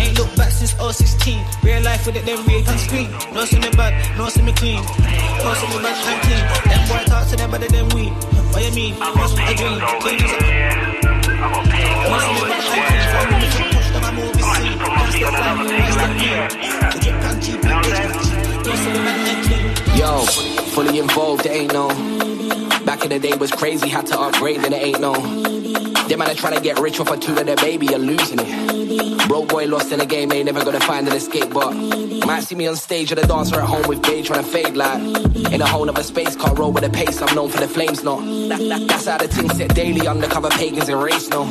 Ain't 0.00 0.18
look 0.18 0.34
back 0.36 0.50
since 0.50 0.72
016. 0.72 1.44
Real 1.62 1.82
life 1.82 2.06
with 2.06 2.16
it, 2.16 2.24
them 2.24 2.44
real 2.46 2.68
on 2.68 2.78
screen. 2.78 3.10
No 3.34 3.44
see 3.44 3.58
me 3.58 3.70
bad, 3.76 3.92
no 4.16 4.28
see 4.28 4.42
me 4.42 4.52
clean. 4.52 4.82
No 4.82 5.52
see 5.54 5.68
me 5.68 5.82
bad 5.84 5.96
and 6.08 6.20
clean. 6.24 6.44
Them 6.70 6.82
boy 6.88 7.04
talk 7.04 7.28
to 7.28 7.36
them 7.36 7.50
better 7.50 7.68
than 7.68 7.88
we. 7.90 8.08
What 8.52 8.64
you 8.64 8.72
mean? 8.72 8.98
Must 8.98 9.36
a 9.36 9.54
dream. 9.54 9.80
Clean 10.00 10.22
as 10.24 10.32
a. 10.32 10.40
No 12.08 12.16
see 12.24 12.34
me 12.36 12.42
bad 12.48 12.64
and 12.72 13.52
clean. 13.52 13.80
From 14.10 14.16
when 14.16 14.32
we 14.36 14.49
took 14.80 14.94
touch 14.94 15.20
down 15.20 15.34
a 15.34 15.64
movie 15.64 15.70
scene. 15.70 15.78
Can't 15.78 15.92
step 15.92 16.12
like, 16.12 16.40
can't 16.40 16.40
step 16.40 16.64
near. 17.36 17.60
The 17.60 17.80
drip 17.84 18.16
on 18.16 19.69
And. 19.90 19.98
Yo, 19.98 20.24
fully 20.72 20.98
involved, 20.98 21.44
there 21.44 21.56
ain't 21.56 21.72
no. 21.72 21.88
Back 22.84 23.04
in 23.04 23.10
the 23.10 23.18
day 23.18 23.36
was 23.36 23.50
crazy, 23.50 23.88
had 23.88 24.06
to 24.06 24.18
upgrade, 24.18 24.62
then 24.62 24.72
it 24.72 24.82
ain't 24.82 25.00
no. 25.00 25.14
Them 26.10 26.18
man 26.18 26.30
are 26.30 26.50
to 26.50 26.60
get 26.60 26.78
rich 26.80 26.98
off 26.98 27.10
a 27.10 27.16
two 27.16 27.36
of 27.36 27.46
their 27.46 27.56
baby, 27.56 27.86
you're 27.86 27.98
losing 27.98 28.38
it. 28.40 29.28
Broke 29.28 29.48
boy 29.48 29.66
lost 29.66 29.92
in 29.92 30.00
the 30.00 30.06
game, 30.06 30.32
ain't 30.32 30.46
never 30.46 30.64
gonna 30.64 30.80
find 30.80 31.06
an 31.06 31.14
escape, 31.14 31.52
but 31.52 31.72
might 32.26 32.44
see 32.44 32.54
me 32.54 32.66
on 32.68 32.76
stage 32.76 33.10
at 33.12 33.18
a 33.18 33.26
dancer 33.26 33.60
at 33.60 33.68
home 33.68 33.86
with 33.88 34.02
Gage 34.02 34.26
trying 34.28 34.44
to 34.44 34.48
fade 34.48 34.76
like 34.76 35.00
in 35.52 35.60
a 35.60 35.66
whole 35.66 35.88
other 35.88 36.02
space, 36.02 36.36
can't 36.36 36.56
roll 36.58 36.72
with 36.72 36.84
the 36.84 36.90
pace. 36.90 37.20
I'm 37.20 37.34
known 37.34 37.50
for 37.50 37.58
the 37.58 37.66
flames, 37.66 38.04
no. 38.04 38.20
That, 38.48 38.58
that, 38.58 38.88
that's 38.88 39.06
how 39.06 39.18
the 39.18 39.26
thing 39.28 39.48
set 39.50 39.74
daily, 39.74 40.06
undercover 40.06 40.48
pagans 40.50 40.88
in 40.88 40.96
race, 40.96 41.28
no. 41.28 41.44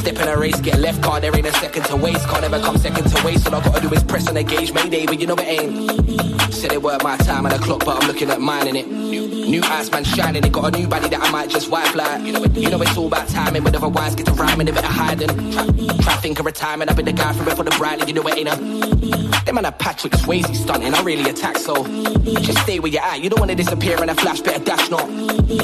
Step 0.00 0.16
in 0.18 0.28
a 0.28 0.36
race, 0.36 0.58
get 0.60 0.80
left 0.80 1.00
card, 1.02 1.22
there 1.22 1.36
ain't 1.36 1.46
a 1.46 1.52
second 1.52 1.84
to 1.84 1.96
waste, 1.96 2.26
can't 2.28 2.42
ever 2.42 2.58
come 2.60 2.76
second 2.76 3.08
to 3.08 3.24
waste. 3.24 3.46
All 3.46 3.54
I 3.54 3.64
gotta 3.64 3.80
do 3.80 3.94
is 3.94 4.02
press 4.02 4.26
on 4.28 4.34
the 4.34 4.42
gauge, 4.42 4.72
mayday, 4.72 5.06
but 5.06 5.20
you 5.20 5.26
know 5.28 5.36
it 5.38 5.46
ain't. 5.46 6.52
Said 6.52 6.72
it 6.72 6.82
weren't 6.82 7.04
my 7.04 7.16
time 7.18 7.46
on 7.46 7.52
the 7.52 7.58
clock, 7.60 7.84
but 7.84 8.00
I'm 8.00 8.06
looking 8.06 8.30
at 8.30 8.40
mine 8.40 8.68
in 8.68 8.76
it. 8.76 8.90
New, 8.90 9.28
new 9.28 9.62
ice 9.64 9.90
man 9.90 10.04
shining, 10.04 10.44
it 10.44 10.52
got 10.52 10.74
a 10.74 10.78
new 10.78 10.88
body 10.88 11.08
that 11.08 11.20
I 11.20 11.30
might 11.30 11.50
just 11.50 11.70
wipe 11.70 11.94
like. 11.94 12.24
You 12.24 12.32
know, 12.32 12.44
you 12.44 12.70
know 12.70 12.80
it's 12.82 12.96
all 12.96 13.06
about 13.06 13.28
timing, 13.28 13.62
but 13.62 13.74
otherwise 13.74 14.14
get 14.14 14.26
to 14.26 14.32
rhyming, 14.32 14.68
a 14.68 14.72
bit 14.72 14.84
of 14.84 14.90
hiding. 14.90 15.28
Try, 16.00 16.16
think 16.16 16.38
of 16.38 16.46
retirement, 16.46 16.90
I've 16.90 16.96
been 16.96 17.06
the 17.06 17.12
guy 17.12 17.32
from 17.32 17.46
for 17.56 17.64
the 17.64 17.70
bride, 17.72 18.06
you 18.08 18.14
know 18.14 18.26
it 18.26 18.36
ain't 18.38 18.48
a. 18.48 18.56
Them 19.44 19.54
man 19.54 19.64
are 19.64 19.72
Patrick 19.72 20.12
Swayze 20.14 20.54
stunting, 20.54 20.94
I 20.94 21.02
really 21.02 21.28
attack, 21.28 21.58
so 21.58 21.84
just 22.24 22.58
stay 22.58 22.78
where 22.78 22.90
you're 22.90 23.02
at. 23.02 23.20
You 23.22 23.30
don't 23.30 23.40
wanna 23.40 23.54
disappear 23.54 24.02
in 24.02 24.08
a 24.08 24.14
flash, 24.14 24.40
of 24.40 24.64
dash, 24.64 24.90
not. 24.90 25.08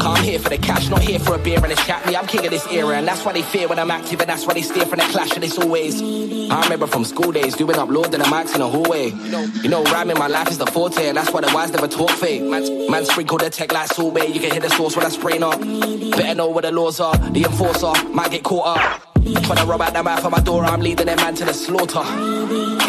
Come 0.00 0.16
here 0.22 0.38
for 0.38 0.48
the 0.48 0.58
cash, 0.58 0.88
not 0.88 1.00
here 1.00 1.18
for 1.18 1.34
a 1.34 1.38
beer 1.38 1.62
and 1.62 1.72
a 1.72 1.76
chat. 1.76 2.04
Me, 2.06 2.16
I'm 2.16 2.26
king 2.26 2.44
of 2.44 2.50
this 2.50 2.66
era, 2.72 2.96
and 2.96 3.06
that's 3.06 3.24
why 3.24 3.32
they 3.32 3.42
fear 3.42 3.68
when 3.68 3.78
I'm 3.78 3.90
active, 3.90 4.20
and 4.20 4.28
that's 4.28 4.46
why 4.46 4.54
they 4.54 4.62
steer 4.62 4.84
from 4.86 4.98
the 4.98 5.04
clash, 5.06 5.32
and 5.32 5.44
it's 5.44 5.58
always. 5.58 6.02
I 6.50 6.62
remember 6.62 6.86
from 6.86 7.04
school 7.04 7.32
days 7.32 7.54
doing 7.56 7.76
upload 7.76 8.12
and 8.14 8.22
the 8.22 8.28
mics 8.28 8.54
in 8.54 8.60
the 8.60 8.68
hallway. 8.68 9.10
You 9.62 9.68
know, 9.68 9.82
rhyming 9.84 10.18
my 10.18 10.26
life 10.26 10.50
is 10.50 10.58
the 10.58 10.66
forte, 10.66 11.08
and 11.08 11.16
that's 11.16 11.32
why 11.32 11.40
the 11.40 11.52
wise 11.54 11.72
never 11.72 11.85
talk 11.88 12.10
fake. 12.10 12.42
Man, 12.42 12.90
man 12.90 13.04
sprinkle 13.04 13.38
the 13.38 13.50
tech 13.50 13.72
like 13.72 13.88
sorbet, 13.88 14.28
you 14.28 14.40
can 14.40 14.50
hit 14.50 14.62
the 14.62 14.70
source 14.70 14.96
when 14.96 15.04
I 15.06 15.08
spray 15.08 15.38
up. 15.38 15.60
Better 15.60 16.34
know 16.34 16.50
where 16.50 16.62
the 16.62 16.72
laws 16.72 17.00
are, 17.00 17.16
the 17.16 17.44
enforcer 17.44 17.92
might 18.08 18.30
get 18.30 18.42
caught 18.42 18.78
up. 18.78 19.02
Tryna 19.16 19.68
rob 19.68 19.82
out 19.82 19.92
the 19.92 20.02
mouth 20.02 20.24
of 20.24 20.30
my 20.30 20.40
door, 20.40 20.64
I'm 20.64 20.80
leading 20.80 21.06
that 21.06 21.16
man 21.16 21.34
to 21.34 21.44
the 21.44 21.52
slaughter. 21.52 22.02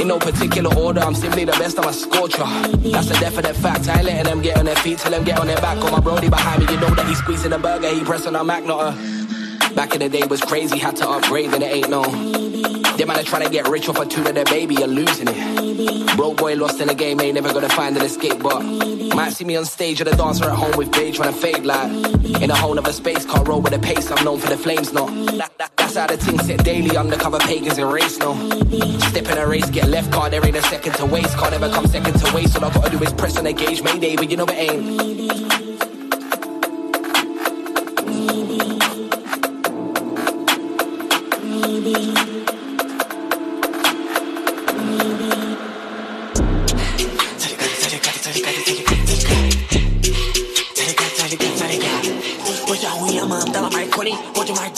In 0.02 0.08
no 0.08 0.20
particular 0.20 0.74
order, 0.76 1.02
I'm 1.02 1.16
simply 1.16 1.46
the 1.46 1.54
best, 1.54 1.80
I'm 1.80 1.88
a 1.88 1.94
scorcher. 1.94 2.46
That's 2.92 3.10
a 3.10 3.20
definite 3.20 3.56
fact, 3.56 3.90
I 3.90 3.98
ain't 3.98 4.06
letting 4.06 4.24
them 4.26 4.42
get 4.42 4.58
on 4.58 4.66
their 4.66 4.76
feet 4.76 5.00
till 5.00 5.12
them 5.12 5.24
get 5.24 5.40
on 5.40 5.48
their 5.48 5.58
back. 5.58 5.80
Got 5.80 5.92
my 5.92 6.00
brody 6.00 6.30
behind 6.30 6.66
me, 6.66 6.72
you 6.72 6.80
know 6.80 6.94
that 6.94 7.08
he's 7.08 7.18
squeezing 7.18 7.52
the 7.52 7.58
burger, 7.58 7.90
he 7.90 8.04
pressing 8.04 8.36
a 8.36 8.44
Mac, 8.44 8.64
not 8.66 8.94
a. 8.94 9.74
Back 9.74 9.94
in 9.94 10.00
the 10.00 10.10
day 10.10 10.26
was 10.28 10.42
crazy, 10.42 10.78
had 10.78 10.96
to 10.98 11.10
upgrade, 11.10 11.54
and 11.54 11.64
it 11.64 11.74
ain't 11.74 11.90
no. 11.90 12.77
Man 13.08 13.18
are 13.18 13.24
try 13.24 13.42
to 13.42 13.50
get 13.50 13.70
rich 13.70 13.88
off 13.88 14.00
a 14.00 14.06
two 14.06 14.22
of 14.26 14.36
their 14.36 14.44
baby, 14.44 14.76
you're 14.76 14.86
losing 14.86 15.30
it. 15.30 16.18
Broke 16.18 16.36
boy 16.36 16.56
lost 16.56 16.82
in 16.82 16.90
the 16.90 16.94
game, 16.94 17.22
ain't 17.22 17.36
never 17.36 17.54
gonna 17.54 17.70
find 17.70 17.96
an 17.96 18.04
escape, 18.04 18.38
but 18.44 18.62
might 19.16 19.32
see 19.32 19.46
me 19.46 19.56
on 19.56 19.64
stage 19.64 20.02
at 20.02 20.08
a 20.10 20.18
dancer 20.18 20.44
at 20.44 20.58
home 20.58 20.76
with 20.76 20.92
Gage 20.92 21.16
trying 21.16 21.34
to 21.34 21.40
fade 21.40 21.64
like 21.64 21.90
in 22.42 22.52
a 22.52 22.56
whole 22.56 22.78
other 22.78 22.92
space, 22.92 23.26
can't 23.26 23.48
roll 23.48 23.62
with 23.62 23.72
the 23.72 23.80
pace. 23.80 24.12
I'm 24.12 24.26
known 24.26 24.40
for 24.40 24.50
the 24.50 24.58
flames, 24.58 24.92
no. 24.92 25.08
That, 25.38 25.54
that's 25.78 25.96
how 25.96 26.08
the 26.08 26.18
team 26.18 26.38
set 26.40 26.66
daily, 26.66 26.98
undercover 26.98 27.40
pagans 27.40 27.78
in 27.78 27.88
race, 27.88 28.18
no. 28.20 28.34
Step 29.00 29.26
in 29.26 29.38
a 29.38 29.48
race, 29.48 29.70
get 29.70 29.88
left 29.88 30.12
card, 30.12 30.34
there 30.34 30.46
ain't 30.46 30.58
a 30.58 30.62
second 30.64 30.94
to 30.96 31.06
waste, 31.06 31.38
can't 31.38 31.54
ever 31.54 31.70
come 31.70 31.88
second 31.88 32.20
to 32.20 32.36
waste. 32.36 32.58
All 32.58 32.66
I 32.66 32.74
gotta 32.74 32.90
do 32.90 33.02
is 33.02 33.14
press 33.14 33.38
on 33.38 33.46
the 33.46 33.54
gauge, 33.54 33.82
mayday, 33.84 34.18
but 34.18 34.30
you 34.30 34.36
know 34.36 34.46
it 34.50 34.52
ain't. 34.52 35.57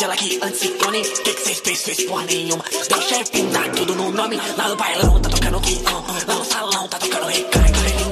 ela 0.01 0.15
que 0.15 0.39
antes 0.41 0.59
se 0.59 0.69
clone. 0.69 1.01
O 1.01 1.23
que, 1.23 1.33
que 1.33 1.41
cês 1.41 1.59
fez? 1.59 1.81
Fez 1.83 2.03
porra 2.05 2.23
nenhuma. 2.25 2.63
Deixa 2.71 3.15
eu 3.15 3.25
pintar 3.25 3.71
tudo 3.71 3.95
no 3.95 4.11
nome. 4.11 4.37
Lá 4.57 4.67
no 4.69 4.75
bailão 4.75 5.21
tá 5.21 5.29
tocando 5.29 5.61
quinhão. 5.61 6.05
Lá 6.27 6.35
no 6.35 6.45
salão 6.45 6.87
tá 6.87 6.99
tocando 6.99 7.27
ricardo. 7.27 8.08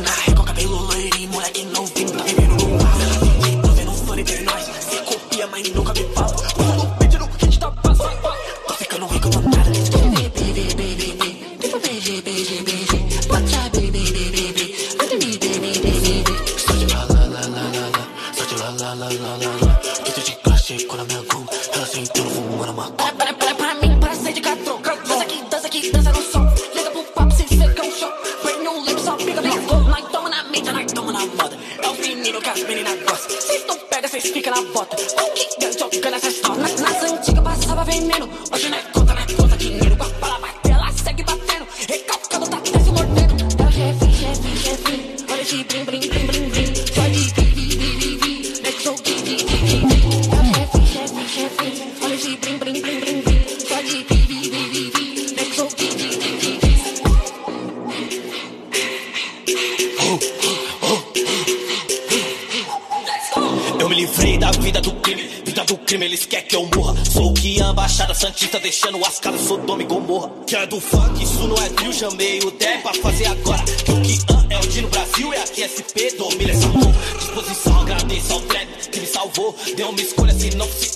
Deixando 68.67 68.97
as 69.05 69.17
caras 69.17 69.39
Sodoma 69.39 69.81
e 69.81 69.85
Gomorra. 69.85 70.29
Que 70.45 70.57
é 70.57 70.67
do 70.67 70.81
funk, 70.81 71.23
isso 71.23 71.47
não 71.47 71.55
é 71.55 71.69
drill, 71.69 71.93
chamei 71.93 72.39
o 72.39 72.51
Dé 72.51 72.77
pra 72.79 72.93
fazer 72.95 73.25
agora. 73.27 73.61
O 73.61 74.01
que 74.01 74.19
ah, 74.29 74.45
é 74.49 74.57
o 74.57 74.67
Dino 74.67 74.89
Brasil 74.89 75.33
e 75.33 75.37
aqui 75.37 75.63
SP 75.63 76.11
domina 76.17 76.51
essa 76.51 76.67
porra. 76.67 76.93
Disposição, 77.17 77.81
agradeço 77.81 78.33
ao 78.33 78.41
trap 78.41 78.67
que 78.91 78.99
me 78.99 79.07
salvou. 79.07 79.55
Deu 79.77 79.87
uma 79.87 80.01
escolha, 80.01 80.33
se 80.33 80.53
não 80.57 80.67
fosse 80.67 80.86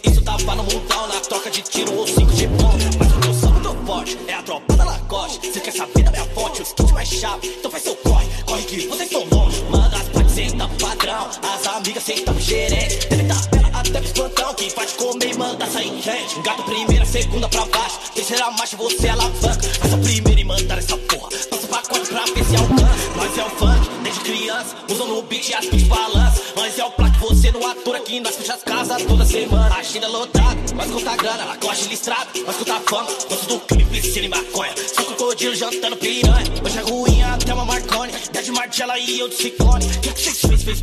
fama. 32.91 33.07
Gosto 33.29 33.47
do 33.47 33.59
crime, 33.61 34.01
e 34.01 34.27
maconha, 34.27 34.73
só 34.93 35.03
crocodilo 35.03 35.55
jantando 35.55 35.95
piranha. 35.95 36.43
Hoje 36.63 36.77
é 36.77 36.81
ruim 36.81 37.23
até 37.23 37.53
uma 37.53 37.63
Marconi, 37.63 38.11
Dez 38.33 38.45
de 38.45 38.51
Martella 38.51 38.99
e 38.99 39.19
eu 39.19 39.29
de 39.29 39.35
ciclone. 39.35 39.85
Que 40.01 40.11
que 40.11 40.21
vocês 40.21 40.41
fez, 40.41 40.63
fez? 40.63 40.81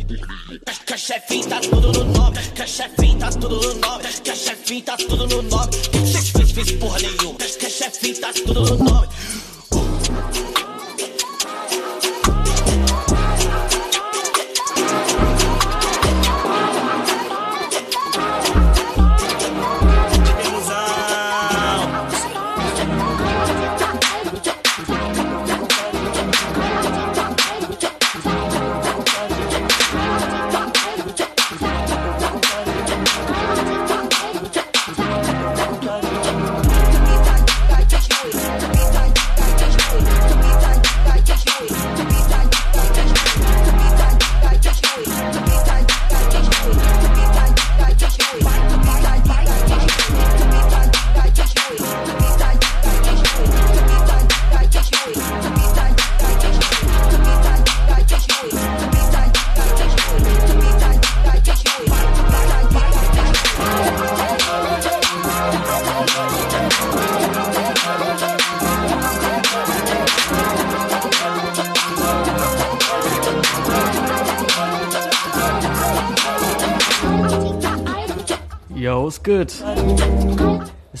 Que 0.85 0.93
a 0.93 0.97
chefinha 0.97 1.47
tá 1.47 1.59
tudo 1.59 1.91
no 1.93 2.05
nome, 2.05 2.37
que 2.55 2.61
a 2.63 2.67
chefinha 2.67 3.17
tá 3.19 3.29
tudo 3.29 3.61
no 3.61 3.73
nome, 3.75 4.03
que 4.23 4.31
a 4.31 4.35
chefinha 4.35 4.83
tá 4.83 4.97
tudo 4.97 5.27
no 5.27 5.41
nome. 5.43 5.67
O 5.67 5.69
que 5.69 5.89
que 5.89 5.99
vocês 5.99 6.29
fez, 6.29 6.51
fez 6.51 6.71
porra 6.71 6.99
nenhuma, 6.99 7.35
que 7.35 7.65
a 7.65 7.69
chefinha 7.69 8.15
tá 8.15 8.33
tudo 8.33 8.61
no 8.65 8.83
nome. 8.83 9.07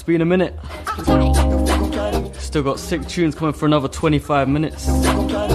It's 0.09 0.17
been 0.17 0.21
a 0.21 0.25
minute. 0.25 0.55
Still 2.41 2.63
got 2.63 2.79
sick 2.79 3.07
tunes 3.07 3.35
coming 3.35 3.53
for 3.53 3.67
another 3.67 3.87
25 3.87 4.49
minutes. 4.49 4.87
Got 4.87 5.51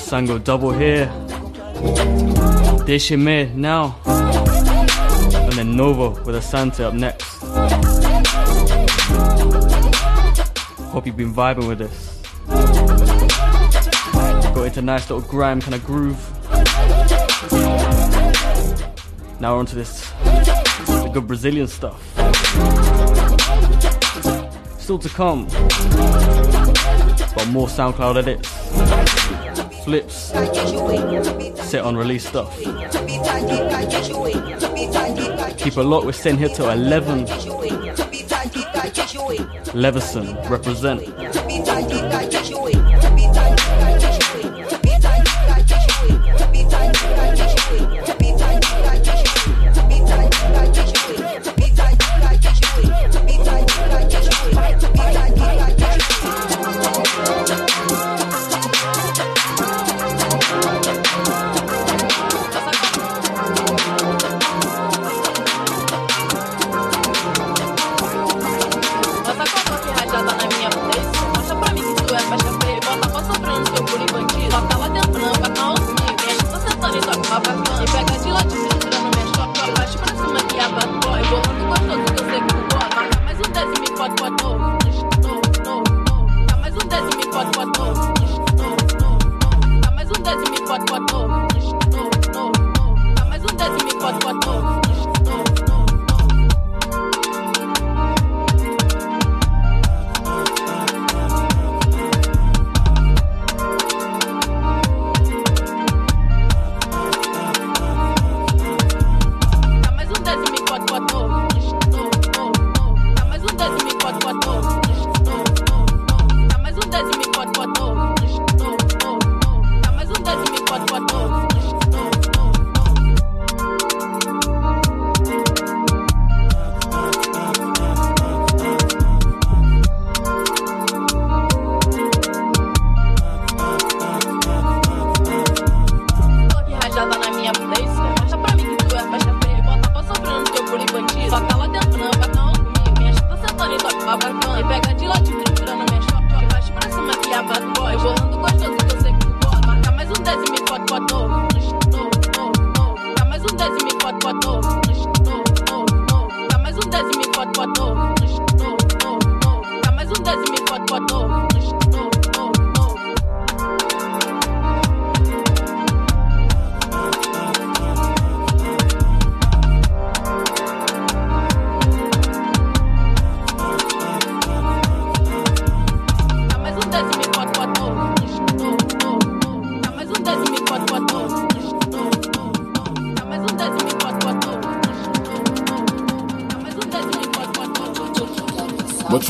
Sango 0.00 0.42
double 0.42 0.72
here. 0.72 1.06
Deshime 2.88 3.54
now. 3.54 4.00
And 4.04 5.52
then 5.52 5.76
Nova 5.76 6.10
with 6.24 6.34
Asante 6.34 6.80
up 6.80 6.92
next. 6.92 7.38
Hope 10.90 11.06
you've 11.06 11.16
been 11.16 11.32
vibing 11.32 11.68
with 11.68 11.78
this. 11.78 12.20
Got 14.56 14.64
into 14.64 14.80
a 14.80 14.82
nice 14.82 15.08
little 15.08 15.20
grime 15.20 15.60
kind 15.60 15.76
of 15.76 15.86
groove. 15.86 16.18
Now 19.40 19.52
we're 19.52 19.60
onto 19.60 19.76
this 19.76 20.12
the 21.08 21.10
good 21.12 21.28
Brazilian 21.28 21.68
stuff. 21.68 22.17
Still 24.78 24.98
to 24.98 25.08
come. 25.08 25.46
Got 27.36 27.48
more 27.48 27.68
SoundCloud 27.68 28.16
edits, 28.18 28.48
flips, 29.84 30.32
set 31.68 31.84
on 31.84 31.96
release 31.96 32.26
stuff. 32.26 32.56
Keep 35.58 35.76
a 35.76 35.82
lot. 35.82 36.04
We're 36.04 36.12
sent 36.12 36.38
here 36.38 36.48
to 36.48 36.70
11. 36.70 37.26
LEVRSN, 39.74 40.48
Reprezent. 40.48 41.17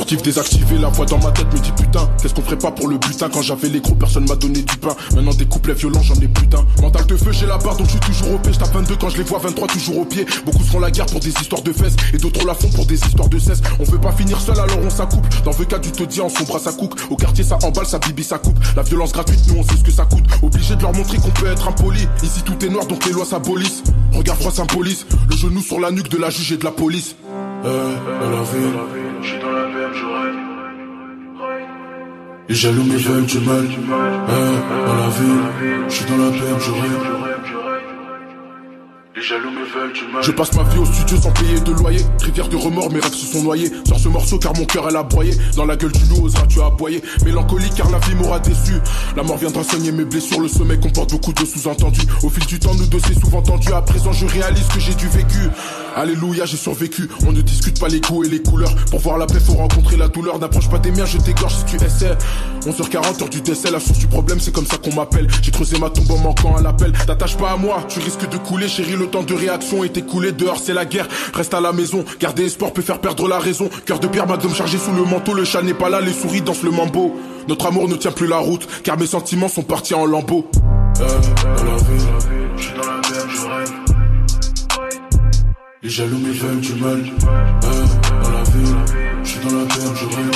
Furtif 0.08 0.22
désactivé, 0.24 0.78
la 0.78 0.88
voix 0.88 1.04
dans 1.04 1.18
ma 1.18 1.30
tête 1.32 1.52
me 1.52 1.58
dit 1.58 1.70
putain, 1.72 2.08
qu'est-ce 2.22 2.32
qu'on 2.32 2.40
ferait 2.40 2.56
pas 2.56 2.70
pour 2.70 2.88
le 2.88 2.96
butin 2.96 3.28
quand 3.30 3.42
j'avais 3.42 3.68
les 3.68 3.82
gros, 3.82 3.94
personne 3.94 4.26
m'a 4.26 4.36
donné 4.36 4.62
du 4.62 4.76
pain. 4.78 4.96
Maintenant 5.14 5.34
des 5.34 5.44
couplets 5.44 5.74
violents, 5.74 6.00
j'en 6.00 6.14
ai 6.14 6.28
putain. 6.28 6.64
Mental 6.80 7.04
de 7.04 7.14
feu, 7.14 7.30
j'ai 7.30 7.44
la 7.44 7.58
barre 7.58 7.76
donc 7.76 7.88
je 7.88 7.90
suis 7.90 8.00
toujours 8.00 8.32
au 8.32 8.38
pied. 8.38 8.54
Je 8.54 8.58
tape 8.58 8.72
22 8.72 8.96
quand 8.96 9.10
je 9.10 9.18
les 9.18 9.24
vois, 9.24 9.38
23 9.38 9.68
toujours 9.68 9.98
au 9.98 10.04
pied. 10.06 10.24
Beaucoup 10.46 10.62
se 10.62 10.70
font 10.70 10.80
la 10.80 10.90
guerre 10.90 11.04
pour 11.04 11.20
des 11.20 11.28
histoires 11.28 11.60
de 11.60 11.74
fesses 11.74 11.94
et 12.14 12.16
d'autres 12.16 12.46
la 12.46 12.54
font 12.54 12.70
pour 12.70 12.86
des 12.86 12.94
histoires 12.94 13.28
de 13.28 13.38
cesse. 13.38 13.60
On 13.80 13.84
veut 13.84 14.00
pas 14.00 14.12
finir 14.12 14.40
seul 14.40 14.58
alors 14.58 14.78
on 14.82 14.88
s'accouple. 14.88 15.28
Dans 15.44 15.52
le 15.58 15.64
cas 15.66 15.78
du 15.78 15.92
te 15.92 16.04
dis 16.04 16.22
en 16.22 16.30
son 16.30 16.44
bras 16.44 16.58
ça 16.58 16.72
coupe. 16.72 16.98
Au 17.10 17.16
quartier 17.16 17.44
ça 17.44 17.58
emballe, 17.62 17.84
ça 17.84 17.98
bibi 17.98 18.24
ça 18.24 18.38
coupe. 18.38 18.58
La 18.76 18.84
violence 18.84 19.12
gratuite, 19.12 19.40
nous 19.48 19.58
on 19.58 19.62
sait 19.62 19.76
ce 19.76 19.84
que 19.84 19.92
ça 19.92 20.06
coûte. 20.06 20.24
Obligé 20.42 20.74
de 20.74 20.80
leur 20.80 20.94
montrer 20.94 21.18
qu'on 21.18 21.28
peut 21.32 21.48
être 21.48 21.68
impoli. 21.68 22.08
Ici 22.22 22.40
tout 22.46 22.56
est 22.64 22.70
noir 22.70 22.86
donc 22.86 23.04
les 23.04 23.12
lois 23.12 23.26
s'abolissent. 23.26 23.82
Regarde 24.14 24.38
froid 24.38 24.52
symbolise 24.52 25.04
le 25.28 25.36
genou 25.36 25.60
sur 25.60 25.78
la 25.78 25.90
nuque 25.90 26.08
de 26.08 26.16
la 26.16 26.30
juge 26.30 26.52
et 26.52 26.56
de 26.56 26.64
la 26.64 26.70
police. 26.70 27.14
Euh, 27.66 27.94
la 28.22 28.42
ville, 28.44 29.07
J'suis 29.22 29.38
dans 29.40 29.50
la 29.50 29.68
je 29.68 30.04
rêve. 30.04 30.36
les 32.48 32.54
jaloux 32.54 32.84
me 32.84 32.96
veulent 32.96 33.26
du 33.26 33.38
mal. 33.38 33.64
Euh, 34.28 34.86
dans 34.86 34.94
la 34.94 35.08
ville, 35.08 35.84
je 35.88 35.94
suis 35.94 36.04
dans 36.06 36.16
la 36.16 36.30
BM, 36.30 36.60
je 36.60 36.70
rêve. 36.70 37.28
Les 39.16 39.22
jaloux 39.22 39.50
me 39.50 39.64
veulent 39.64 39.92
du 39.92 40.12
mal. 40.12 40.22
Je 40.22 40.30
passe 40.30 40.52
ma 40.54 40.62
vie 40.62 40.78
au 40.78 40.84
studio 40.84 41.16
sans 41.16 41.32
payer 41.32 41.60
de 41.60 41.72
loyer. 41.72 42.00
Rivière 42.22 42.48
de 42.48 42.56
remords, 42.56 42.92
mes 42.92 43.00
rêves 43.00 43.12
se 43.12 43.26
sont 43.26 43.42
noyés. 43.42 43.70
Sors 43.88 43.98
ce 43.98 44.08
morceau 44.08 44.38
car 44.38 44.54
mon 44.56 44.64
cœur 44.64 44.86
elle 44.88 44.96
a 44.96 45.02
broyé. 45.02 45.32
Dans 45.56 45.66
la 45.66 45.76
gueule 45.76 45.90
du 45.90 46.04
loup, 46.04 46.26
oseras-tu 46.26 46.62
aboyer? 46.62 47.02
Mélancolique 47.24 47.74
car 47.74 47.90
la 47.90 47.98
vie 47.98 48.14
m'aura 48.14 48.38
déçu. 48.38 48.74
La 49.16 49.24
mort 49.24 49.36
viendra 49.38 49.64
soigner 49.64 49.90
mes 49.90 50.04
blessures. 50.04 50.40
Le 50.40 50.46
sommet 50.46 50.78
comporte 50.78 51.10
beaucoup 51.10 51.32
de 51.32 51.44
sous-entendus. 51.44 52.06
Au 52.22 52.30
fil 52.30 52.46
du 52.46 52.60
temps, 52.60 52.74
nous 52.76 52.86
deux 52.86 53.00
c'est 53.00 53.18
souvent 53.18 53.42
tendu. 53.42 53.72
À 53.72 53.82
présent, 53.82 54.12
je 54.12 54.26
réalise 54.26 54.68
que 54.68 54.78
j'ai 54.78 54.94
du 54.94 55.08
vécu. 55.08 55.50
Alléluia, 55.98 56.44
j'ai 56.44 56.56
survécu. 56.56 57.08
On 57.26 57.32
ne 57.32 57.40
discute 57.40 57.80
pas 57.80 57.88
les 57.88 58.00
goûts 58.00 58.22
et 58.22 58.28
les 58.28 58.40
couleurs. 58.40 58.72
Pour 58.88 59.00
voir 59.00 59.18
la 59.18 59.26
paix, 59.26 59.40
faut 59.40 59.54
rencontrer 59.54 59.96
la 59.96 60.06
douleur. 60.06 60.38
N'approche 60.38 60.70
pas 60.70 60.78
des 60.78 60.92
miens, 60.92 61.04
je 61.04 61.18
t'égorge 61.18 61.56
si 61.56 61.64
tu 61.64 61.84
essaies. 61.84 62.16
11h40, 62.64 63.20
heure 63.20 63.28
du 63.28 63.40
décès. 63.40 63.68
La 63.72 63.80
source 63.80 63.98
du 63.98 64.06
problème, 64.06 64.38
c'est 64.38 64.54
comme 64.54 64.66
ça 64.66 64.76
qu'on 64.76 64.94
m'appelle. 64.94 65.26
J'ai 65.42 65.50
creusé 65.50 65.76
ma 65.80 65.90
tombe 65.90 66.08
en 66.12 66.18
manquant 66.18 66.54
à 66.54 66.62
l'appel. 66.62 66.92
T'attaches 67.04 67.36
pas 67.36 67.50
à 67.50 67.56
moi, 67.56 67.82
tu 67.88 67.98
risques 67.98 68.28
de 68.28 68.36
couler, 68.36 68.68
chérie. 68.68 68.94
Le 68.94 69.08
temps 69.08 69.24
de 69.24 69.34
réaction 69.34 69.82
est 69.82 69.96
écoulé. 69.96 70.30
Dehors, 70.30 70.60
c'est 70.60 70.72
la 70.72 70.84
guerre. 70.84 71.08
Reste 71.34 71.52
à 71.52 71.60
la 71.60 71.72
maison. 71.72 72.04
Garder 72.20 72.44
espoir 72.44 72.72
peut 72.72 72.82
faire 72.82 73.00
perdre 73.00 73.26
la 73.26 73.40
raison. 73.40 73.68
Cœur 73.84 73.98
de 73.98 74.06
pierre, 74.06 74.28
magnum 74.28 74.54
chargé 74.54 74.78
sous 74.78 74.92
le 74.92 75.02
manteau. 75.02 75.34
Le 75.34 75.44
chat 75.44 75.62
n'est 75.62 75.74
pas 75.74 75.90
là, 75.90 76.00
les 76.00 76.12
souris 76.12 76.42
dansent 76.42 76.62
le 76.62 76.70
mambo. 76.70 77.16
Notre 77.48 77.66
amour 77.66 77.88
ne 77.88 77.96
tient 77.96 78.12
plus 78.12 78.28
la 78.28 78.38
route, 78.38 78.68
car 78.84 78.96
mes 78.96 79.06
sentiments 79.06 79.48
sont 79.48 79.62
partis 79.64 79.94
en 79.94 80.06
lambeaux. 80.06 80.48
Euh, 81.00 81.06
ville, 81.88 82.06
J'suis 82.56 82.74
dans 82.74 82.86
la 82.86 83.66
je. 83.84 83.87
Les 85.88 85.94
jaloux 85.94 86.18
me 86.18 86.32
veulent 86.32 86.60
du 86.60 86.74
mal. 86.74 87.02
Euh, 87.64 87.86
dans 88.22 88.30
la 88.30 88.42
ville, 88.42 88.76
je 89.22 89.28
suis 89.28 89.40
dans 89.40 89.56
la 89.56 89.64
BM, 89.64 89.94
je 89.94 90.04
rêve. 90.16 90.30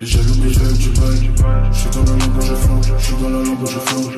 Les 0.00 0.06
jaloux 0.08 0.34
me 0.34 0.48
veulent 0.48 0.78
du 0.78 0.88
mal. 1.00 1.70
Je 1.70 1.78
suis 1.78 1.90
dans 1.90 2.02
la 2.02 2.10
langue 2.10 2.40
je 2.40 2.54
flanque, 2.54 2.84
je 2.98 3.04
suis 3.04 3.14
dans 3.14 3.28
la 3.28 3.38
langue 3.38 3.64
je 3.64 3.78
flanque. 3.78 4.16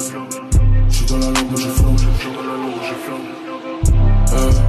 Je 0.88 0.94
suis 0.94 1.04
dans 1.04 1.18
la 1.18 1.26
langue 1.26 1.54
je 1.54 1.68
flanque, 1.68 1.98
je 1.98 2.18
suis 2.18 2.32
dans 2.32 2.46
la 2.48 2.56
langue 2.56 2.80
je 2.82 2.94
flanque. 3.04 3.28
Euh, 4.32 4.59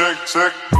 tick, 0.00 0.16
tick, 0.24 0.79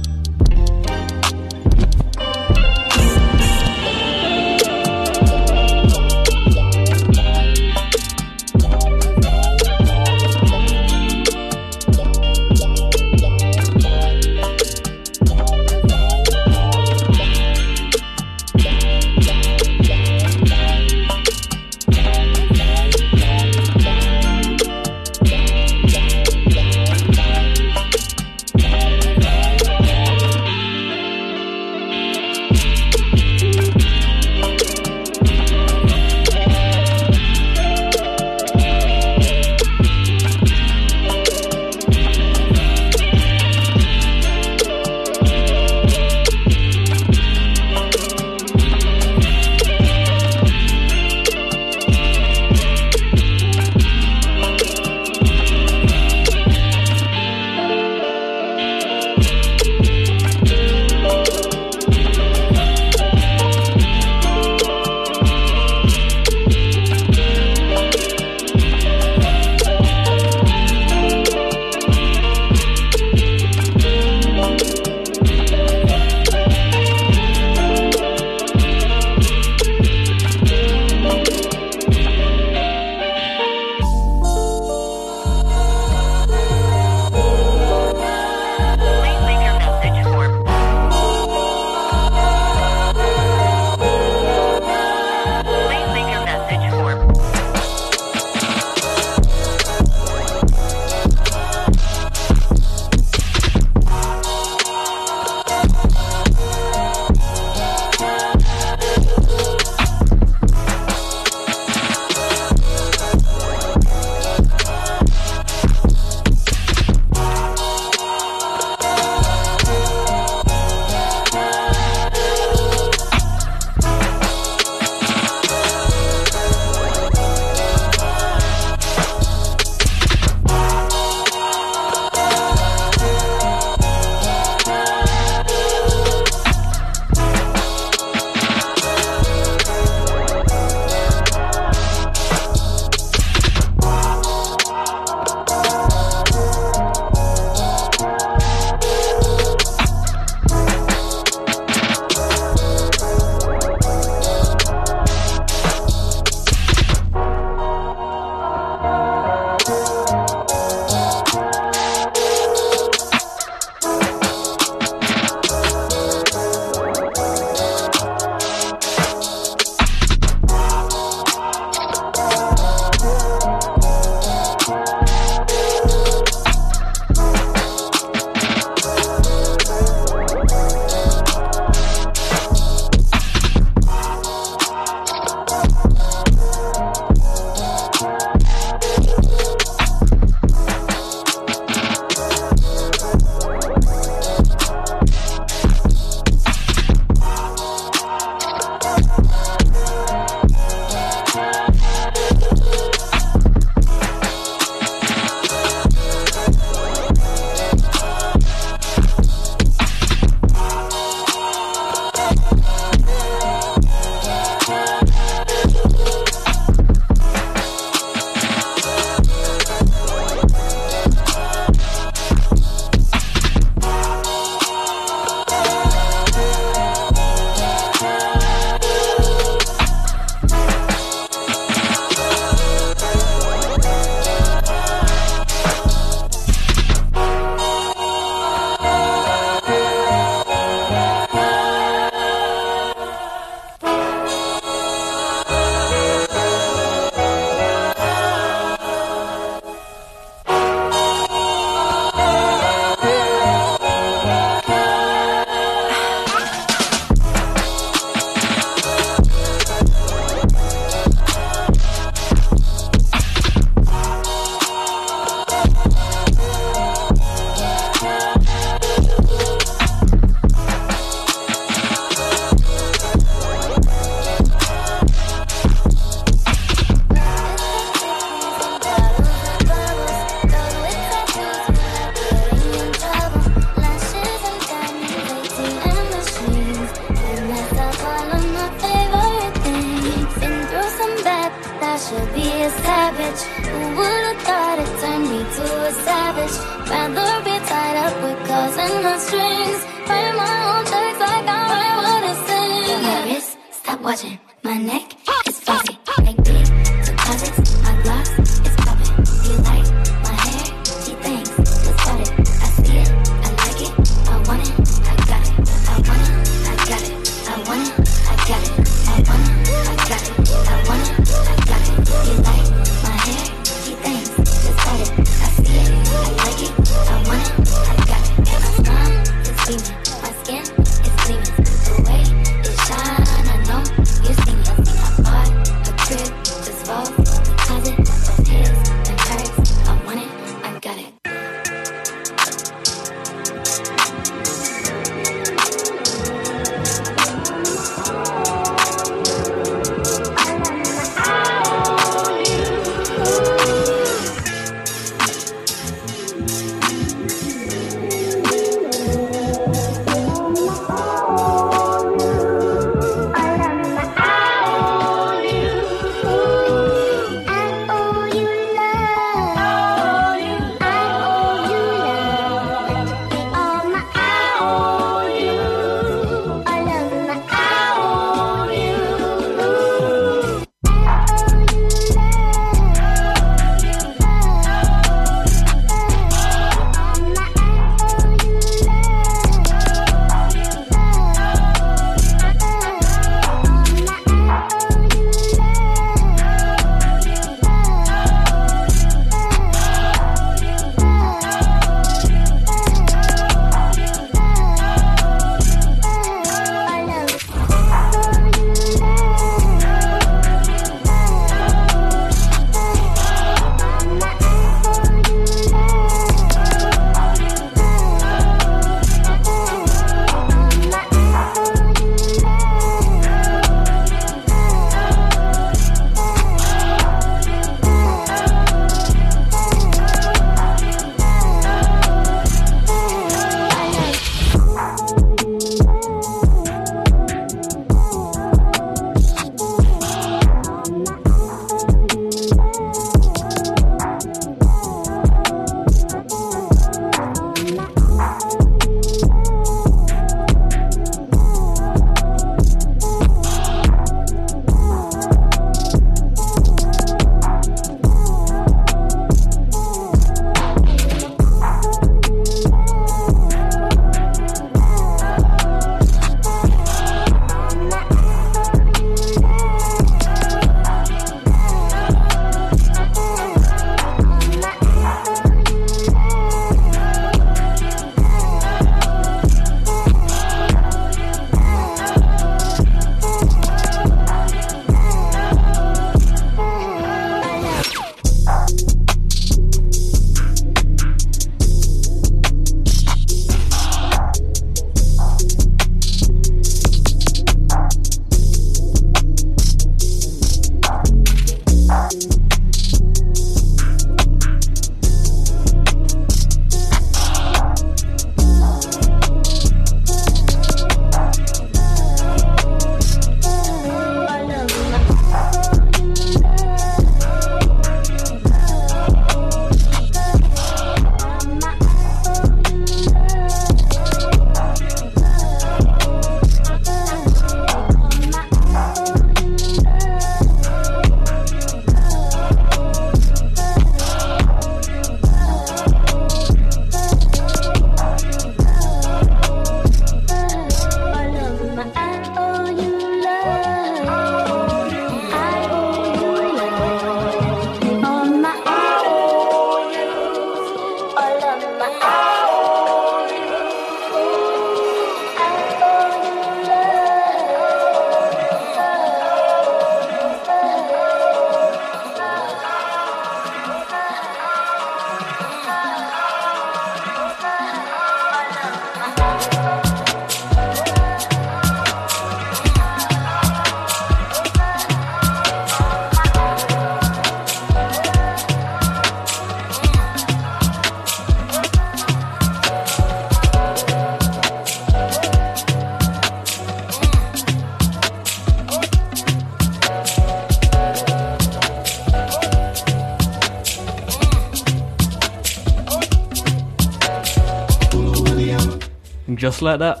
just 599.44 599.60
like 599.60 599.78
that, 599.78 600.00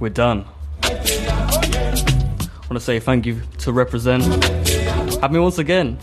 we're 0.00 0.08
done. 0.08 0.44
I 0.82 0.88
want 2.68 2.72
to 2.72 2.80
say 2.80 2.98
thank 2.98 3.24
you 3.24 3.40
to 3.58 3.70
Reprezent. 3.70 4.24
Have 5.20 5.30
me 5.30 5.38
once 5.38 5.58
again. 5.58 5.96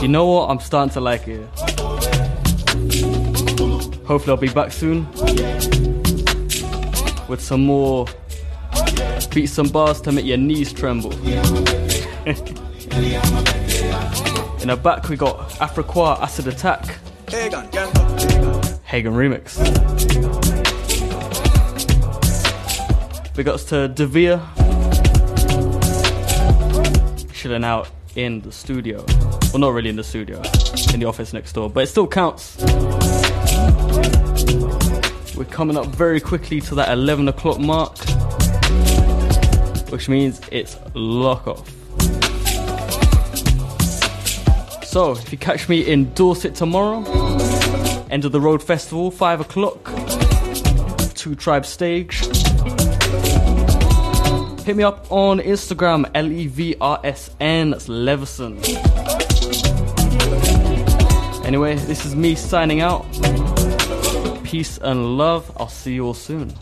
You 0.00 0.08
know 0.08 0.26
what? 0.26 0.48
I'm 0.48 0.60
starting 0.60 0.90
to 0.94 1.00
like 1.02 1.28
it. 1.28 1.46
Hopefully, 4.06 4.30
I'll 4.30 4.38
be 4.38 4.48
back 4.48 4.72
soon 4.72 5.06
with 7.28 7.42
some 7.42 7.66
more 7.66 8.06
beats 9.30 9.58
and 9.58 9.70
bars 9.70 10.00
to 10.00 10.10
make 10.10 10.24
your 10.24 10.38
knees 10.38 10.72
tremble. 10.72 11.12
In 14.62 14.68
the 14.68 14.80
back, 14.82 15.10
we 15.10 15.16
got 15.18 15.50
Afriqua 15.60 16.18
Acid 16.20 16.46
Attack. 16.46 16.86
Hagen 18.84 19.12
remix. 19.12 19.61
Big 23.34 23.48
ups 23.48 23.64
to 23.64 23.88
Devere. 23.88 24.42
Chilling 27.32 27.64
out 27.64 27.88
in 28.14 28.42
the 28.42 28.52
studio. 28.52 29.02
Well, 29.52 29.58
not 29.58 29.72
really 29.72 29.88
in 29.88 29.96
the 29.96 30.04
studio, 30.04 30.36
in 30.92 31.00
the 31.00 31.06
office 31.06 31.32
next 31.32 31.54
door, 31.54 31.70
but 31.70 31.84
it 31.84 31.86
still 31.86 32.06
counts. 32.06 32.58
We're 35.34 35.46
coming 35.50 35.78
up 35.78 35.86
very 35.86 36.20
quickly 36.20 36.60
to 36.60 36.74
that 36.74 36.92
11 36.92 37.26
o'clock 37.28 37.58
mark, 37.58 37.96
which 39.90 40.10
means 40.10 40.40
it's 40.50 40.76
lock 40.94 41.46
off. 41.46 41.66
So, 44.84 45.12
if 45.12 45.32
you 45.32 45.38
catch 45.38 45.70
me 45.70 45.90
in 45.90 46.12
Dorset 46.12 46.54
tomorrow, 46.54 46.98
end 48.10 48.26
of 48.26 48.32
the 48.32 48.40
road 48.40 48.62
festival, 48.62 49.10
5 49.10 49.40
o'clock, 49.40 49.90
two 51.14 51.34
tribe 51.34 51.64
stage. 51.64 52.41
Hit 54.64 54.76
me 54.76 54.84
up 54.84 55.10
on 55.10 55.40
Instagram, 55.40 56.08
L 56.14 56.30
E 56.30 56.46
V 56.46 56.76
R 56.80 57.00
S 57.02 57.30
N, 57.40 57.70
that's 57.70 57.88
LEVRSN. 57.88 58.54
Anyway, 61.44 61.74
this 61.74 62.06
is 62.06 62.14
me 62.14 62.36
signing 62.36 62.80
out. 62.80 63.04
Peace 64.44 64.78
and 64.78 65.18
love. 65.18 65.50
I'll 65.56 65.68
see 65.68 65.94
you 65.94 66.06
all 66.06 66.14
soon. 66.14 66.52